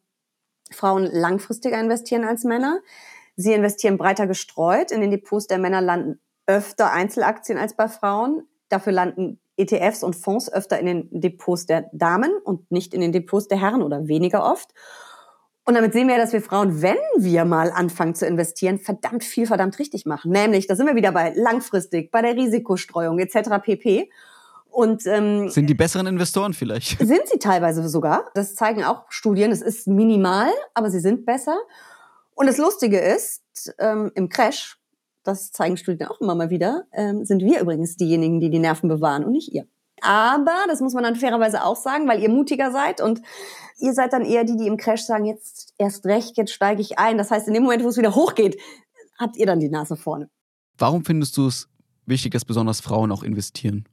Frauen 0.70 1.08
langfristiger 1.10 1.80
investieren 1.80 2.24
als 2.24 2.44
Männer. 2.44 2.80
Sie 3.36 3.52
investieren 3.52 3.96
breiter 3.96 4.26
gestreut. 4.26 4.90
In 4.90 5.00
den 5.00 5.10
Depots 5.10 5.46
der 5.46 5.58
Männer 5.58 5.80
landen 5.80 6.20
öfter 6.46 6.92
Einzelaktien 6.92 7.59
als 7.59 7.74
bei 7.74 7.88
Frauen. 7.88 8.46
Dafür 8.68 8.92
landen 8.92 9.38
ETFs 9.57 10.02
und 10.02 10.16
Fonds 10.16 10.52
öfter 10.52 10.78
in 10.78 10.87
den 10.87 11.20
Depots 11.20 11.66
der 11.66 11.88
Damen 11.92 12.33
und 12.44 12.70
nicht 12.70 12.94
in 12.94 13.00
den 13.00 13.12
Depots 13.12 13.48
der 13.48 13.61
Herren 13.61 13.83
oder 13.83 14.09
weniger 14.09 14.44
oft. 14.44 14.70
Und 15.66 15.74
damit 15.74 15.94
sehen 15.94 16.09
wir, 16.09 16.18
dass 16.18 16.33
wir 16.33 16.42
Frauen, 16.42 16.83
wenn 16.83 16.98
wir 17.16 17.46
mal 17.46 17.70
anfangen 17.70 18.14
zu 18.14 18.26
investieren, 18.26 18.78
verdammt 18.78 19.24
viel, 19.24 19.46
verdammt 19.46 19.78
richtig 19.78 20.04
machen. 20.04 20.30
Nämlich, 20.30 20.66
da 20.66 20.76
sind 20.76 20.87
wir 20.87 20.94
wieder 20.94 21.12
bei 21.12 21.33
langfristig, 21.35 22.11
bei 22.11 22.20
der 22.20 22.35
Risikostreuung 22.35 23.18
etc. 23.18 23.62
pp. 23.62 24.11
Und 24.68 25.07
ähm, 25.07 25.48
sind 25.48 25.68
die 25.68 25.74
besseren 25.74 26.07
Investoren 26.07 26.52
vielleicht? 26.52 26.98
Sind 27.07 27.28
sie 27.33 27.38
teilweise 27.38 27.88
sogar. 27.88 28.28
Das 28.35 28.57
zeigen 28.57 28.83
auch 28.83 29.04
Studien. 29.09 29.52
Es 29.52 29.62
ist 29.62 29.87
minimal, 29.87 30.50
aber 30.74 30.90
sie 30.90 30.98
sind 30.98 31.24
besser. 31.24 31.57
Und 32.35 32.46
das 32.46 32.59
Lustige 32.59 32.98
ist, 32.98 33.40
ähm, 33.78 34.11
im 34.16 34.28
Crash 34.28 34.76
das 35.24 35.50
zeigen 35.50 35.76
Studien 35.76 36.08
auch 36.08 36.20
immer 36.20 36.34
mal 36.34 36.50
wieder, 36.50 36.84
ähm, 36.92 37.24
sind 37.24 37.42
wir 37.42 37.60
übrigens 37.60 37.96
diejenigen, 37.96 38.40
die 38.40 38.50
die 38.50 38.58
Nerven 38.58 38.88
bewahren 38.88 39.24
und 39.24 39.32
nicht 39.32 39.52
ihr. 39.52 39.66
Aber, 40.00 40.64
das 40.68 40.80
muss 40.80 40.92
man 40.92 41.02
dann 41.02 41.16
fairerweise 41.16 41.64
auch 41.64 41.76
sagen, 41.76 42.06
weil 42.06 42.22
ihr 42.22 42.28
mutiger 42.28 42.70
seid 42.70 43.00
und 43.00 43.22
ihr 43.78 43.94
seid 43.94 44.12
dann 44.12 44.24
eher 44.24 44.44
die, 44.44 44.56
die 44.56 44.66
im 44.66 44.76
Crash 44.76 45.02
sagen, 45.02 45.24
jetzt 45.24 45.72
erst 45.78 46.04
recht, 46.04 46.37
jetzt 46.37 46.52
steige 46.52 46.82
ich 46.82 46.98
ein. 46.98 47.16
Das 47.16 47.30
heißt, 47.30 47.48
in 47.48 47.54
dem 47.54 47.62
Moment, 47.62 47.82
wo 47.84 47.88
es 47.88 47.96
wieder 47.96 48.14
hochgeht, 48.14 48.60
habt 49.18 49.37
ihr 49.37 49.46
dann 49.46 49.60
die 49.60 49.70
Nase 49.70 49.96
vorne. 49.96 50.28
Warum 50.76 51.04
findest 51.04 51.37
du 51.37 51.46
es 51.46 51.68
wichtig, 52.04 52.32
dass 52.32 52.44
besonders 52.44 52.80
Frauen 52.80 53.12
auch 53.12 53.22
investieren? 53.22 53.88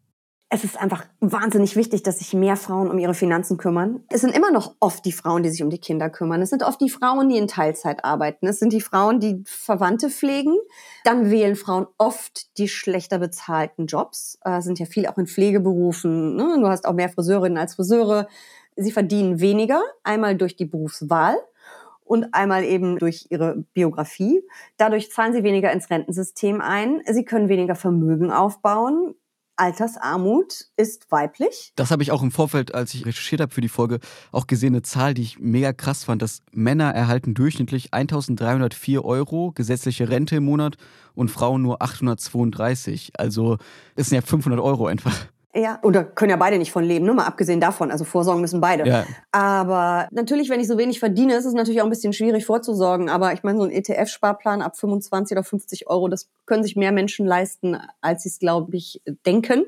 Es 0.53 0.65
ist 0.65 0.77
einfach 0.77 1.05
wahnsinnig 1.21 1.77
wichtig, 1.77 2.03
dass 2.03 2.19
sich 2.19 2.33
mehr 2.33 2.57
Frauen 2.57 2.91
um 2.91 2.99
ihre 2.99 3.13
Finanzen 3.13 3.55
kümmern. 3.55 4.03
Es 4.09 4.19
sind 4.19 4.35
immer 4.35 4.51
noch 4.51 4.75
oft 4.81 5.05
die 5.05 5.13
Frauen, 5.13 5.43
die 5.43 5.49
sich 5.49 5.63
um 5.63 5.69
die 5.69 5.77
Kinder 5.77 6.09
kümmern. 6.09 6.41
Es 6.41 6.49
sind 6.49 6.61
oft 6.61 6.81
die 6.81 6.89
Frauen, 6.89 7.29
die 7.29 7.37
in 7.37 7.47
Teilzeit 7.47 8.03
arbeiten. 8.03 8.47
Es 8.47 8.59
sind 8.59 8.73
die 8.73 8.81
Frauen, 8.81 9.21
die 9.21 9.41
Verwandte 9.45 10.09
pflegen. 10.09 10.57
Dann 11.05 11.31
wählen 11.31 11.55
Frauen 11.55 11.87
oft 11.97 12.57
die 12.57 12.67
schlechter 12.67 13.17
bezahlten 13.17 13.85
Jobs. 13.85 14.39
Äh, 14.43 14.59
sind 14.59 14.77
ja 14.77 14.85
viele 14.85 15.09
auch 15.09 15.17
in 15.17 15.25
Pflegeberufen. 15.25 16.35
Ne? 16.35 16.57
Du 16.59 16.67
hast 16.67 16.85
auch 16.85 16.93
mehr 16.93 17.07
Friseurinnen 17.07 17.57
als 17.57 17.75
Friseure. 17.75 18.27
Sie 18.75 18.91
verdienen 18.91 19.39
weniger, 19.39 19.81
einmal 20.03 20.35
durch 20.35 20.57
die 20.57 20.65
Berufswahl 20.65 21.37
und 22.03 22.33
einmal 22.33 22.65
eben 22.65 22.99
durch 22.99 23.27
ihre 23.29 23.63
Biografie. 23.73 24.43
Dadurch 24.75 25.13
zahlen 25.13 25.31
sie 25.31 25.43
weniger 25.43 25.71
ins 25.71 25.89
Rentensystem 25.89 26.59
ein. 26.59 27.01
Sie 27.09 27.23
können 27.23 27.47
weniger 27.47 27.75
Vermögen 27.75 28.31
aufbauen. 28.31 29.15
Altersarmut 29.61 30.65
ist 30.75 31.11
weiblich. 31.11 31.71
Das 31.75 31.91
habe 31.91 32.01
ich 32.01 32.11
auch 32.11 32.23
im 32.23 32.31
Vorfeld, 32.31 32.73
als 32.73 32.95
ich 32.95 33.05
recherchiert 33.05 33.41
habe 33.41 33.53
für 33.53 33.61
die 33.61 33.69
Folge, 33.69 33.99
auch 34.31 34.47
gesehen, 34.47 34.73
eine 34.73 34.81
Zahl, 34.81 35.13
die 35.13 35.21
ich 35.21 35.37
mega 35.37 35.71
krass 35.71 36.03
fand, 36.03 36.23
dass 36.23 36.41
Männer 36.51 36.95
erhalten 36.95 37.35
durchschnittlich 37.35 37.93
1304 37.93 39.05
Euro 39.05 39.51
gesetzliche 39.51 40.09
Rente 40.09 40.37
im 40.37 40.45
Monat 40.45 40.77
und 41.13 41.29
Frauen 41.29 41.61
nur 41.61 41.79
832. 41.79 43.11
Also 43.19 43.59
ist 43.95 44.11
ja 44.11 44.21
500 44.21 44.59
Euro 44.59 44.87
einfach. 44.87 45.27
Ja, 45.53 45.79
oder 45.83 46.05
können 46.05 46.29
ja 46.29 46.37
beide 46.37 46.57
nicht 46.57 46.71
von 46.71 46.83
leben, 46.83 47.05
ne? 47.05 47.13
mal 47.13 47.25
abgesehen 47.25 47.59
davon. 47.59 47.91
Also 47.91 48.05
vorsorgen 48.05 48.39
müssen 48.39 48.61
beide. 48.61 48.87
Ja. 48.87 49.05
Aber 49.31 50.07
natürlich, 50.11 50.49
wenn 50.49 50.61
ich 50.61 50.67
so 50.67 50.77
wenig 50.77 50.99
verdiene, 50.99 51.35
ist 51.35 51.43
es 51.43 51.53
natürlich 51.53 51.81
auch 51.81 51.85
ein 51.85 51.89
bisschen 51.89 52.13
schwierig 52.13 52.45
vorzusorgen. 52.45 53.09
Aber 53.09 53.33
ich 53.33 53.43
meine, 53.43 53.57
so 53.57 53.65
ein 53.65 53.71
ETF-Sparplan 53.71 54.61
ab 54.61 54.77
25 54.77 55.35
oder 55.35 55.43
50 55.43 55.87
Euro, 55.87 56.07
das 56.07 56.29
können 56.45 56.63
sich 56.63 56.77
mehr 56.77 56.93
Menschen 56.93 57.25
leisten, 57.25 57.77
als 57.99 58.23
sie 58.23 58.29
es, 58.29 58.39
glaube 58.39 58.77
ich, 58.77 59.01
denken. 59.25 59.65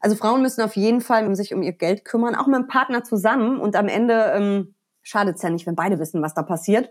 Also 0.00 0.14
Frauen 0.14 0.42
müssen 0.42 0.60
auf 0.60 0.76
jeden 0.76 1.00
Fall 1.00 1.34
sich 1.34 1.54
um 1.54 1.62
ihr 1.62 1.72
Geld 1.72 2.04
kümmern, 2.04 2.34
auch 2.34 2.46
mit 2.46 2.56
dem 2.56 2.68
Partner 2.68 3.02
zusammen. 3.02 3.60
Und 3.60 3.76
am 3.76 3.88
Ende 3.88 4.32
ähm, 4.34 4.74
schadet 5.02 5.36
es 5.36 5.42
ja 5.42 5.48
nicht, 5.48 5.66
wenn 5.66 5.74
beide 5.74 5.98
wissen, 5.98 6.20
was 6.20 6.34
da 6.34 6.42
passiert. 6.42 6.90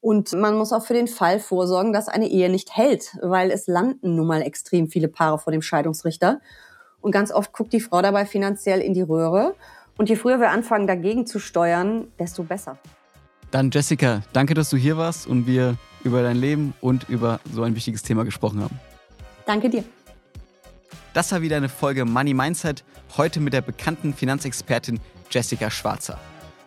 Und 0.00 0.32
man 0.34 0.56
muss 0.56 0.72
auch 0.72 0.84
für 0.84 0.94
den 0.94 1.08
Fall 1.08 1.40
vorsorgen, 1.40 1.92
dass 1.92 2.06
eine 2.06 2.28
Ehe 2.28 2.48
nicht 2.48 2.76
hält, 2.76 3.16
weil 3.22 3.50
es 3.50 3.66
landen 3.66 4.14
nun 4.14 4.28
mal 4.28 4.42
extrem 4.42 4.88
viele 4.88 5.08
Paare 5.08 5.38
vor 5.40 5.52
dem 5.52 5.62
Scheidungsrichter. 5.62 6.40
Und 7.00 7.12
ganz 7.12 7.30
oft 7.30 7.52
guckt 7.52 7.72
die 7.72 7.80
Frau 7.80 8.02
dabei 8.02 8.26
finanziell 8.26 8.80
in 8.80 8.94
die 8.94 9.02
Röhre. 9.02 9.54
Und 9.98 10.08
je 10.08 10.16
früher 10.16 10.40
wir 10.40 10.50
anfangen, 10.50 10.86
dagegen 10.86 11.26
zu 11.26 11.38
steuern, 11.38 12.08
desto 12.18 12.42
besser. 12.42 12.78
Dann 13.50 13.70
Jessica, 13.70 14.22
danke, 14.32 14.54
dass 14.54 14.70
du 14.70 14.76
hier 14.76 14.96
warst 14.96 15.26
und 15.26 15.46
wir 15.46 15.76
über 16.04 16.22
dein 16.22 16.36
Leben 16.36 16.74
und 16.80 17.08
über 17.08 17.40
so 17.52 17.62
ein 17.62 17.74
wichtiges 17.74 18.02
Thema 18.02 18.24
gesprochen 18.24 18.62
haben. 18.62 18.78
Danke 19.46 19.70
dir. 19.70 19.84
Das 21.14 21.32
war 21.32 21.40
wieder 21.40 21.56
eine 21.56 21.68
Folge 21.68 22.04
Money 22.04 22.34
Mindset, 22.34 22.84
heute 23.16 23.40
mit 23.40 23.52
der 23.52 23.62
bekannten 23.62 24.12
Finanzexpertin 24.12 25.00
Jessica 25.30 25.70
Schwarzer. 25.70 26.18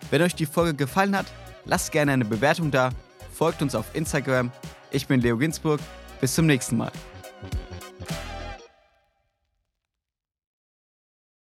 Wenn 0.09 0.21
euch 0.21 0.33
die 0.33 0.47
Folge 0.47 0.73
gefallen 0.73 1.15
hat, 1.15 1.27
lasst 1.65 1.91
gerne 1.91 2.13
eine 2.13 2.25
Bewertung 2.25 2.71
da, 2.71 2.89
folgt 3.31 3.61
uns 3.61 3.75
auf 3.75 3.85
Instagram. 3.93 4.51
Ich 4.91 5.05
bin 5.05 5.21
Leo 5.21 5.37
Ginsburg. 5.37 5.79
Bis 6.19 6.35
zum 6.35 6.47
nächsten 6.47 6.77
Mal. 6.77 6.91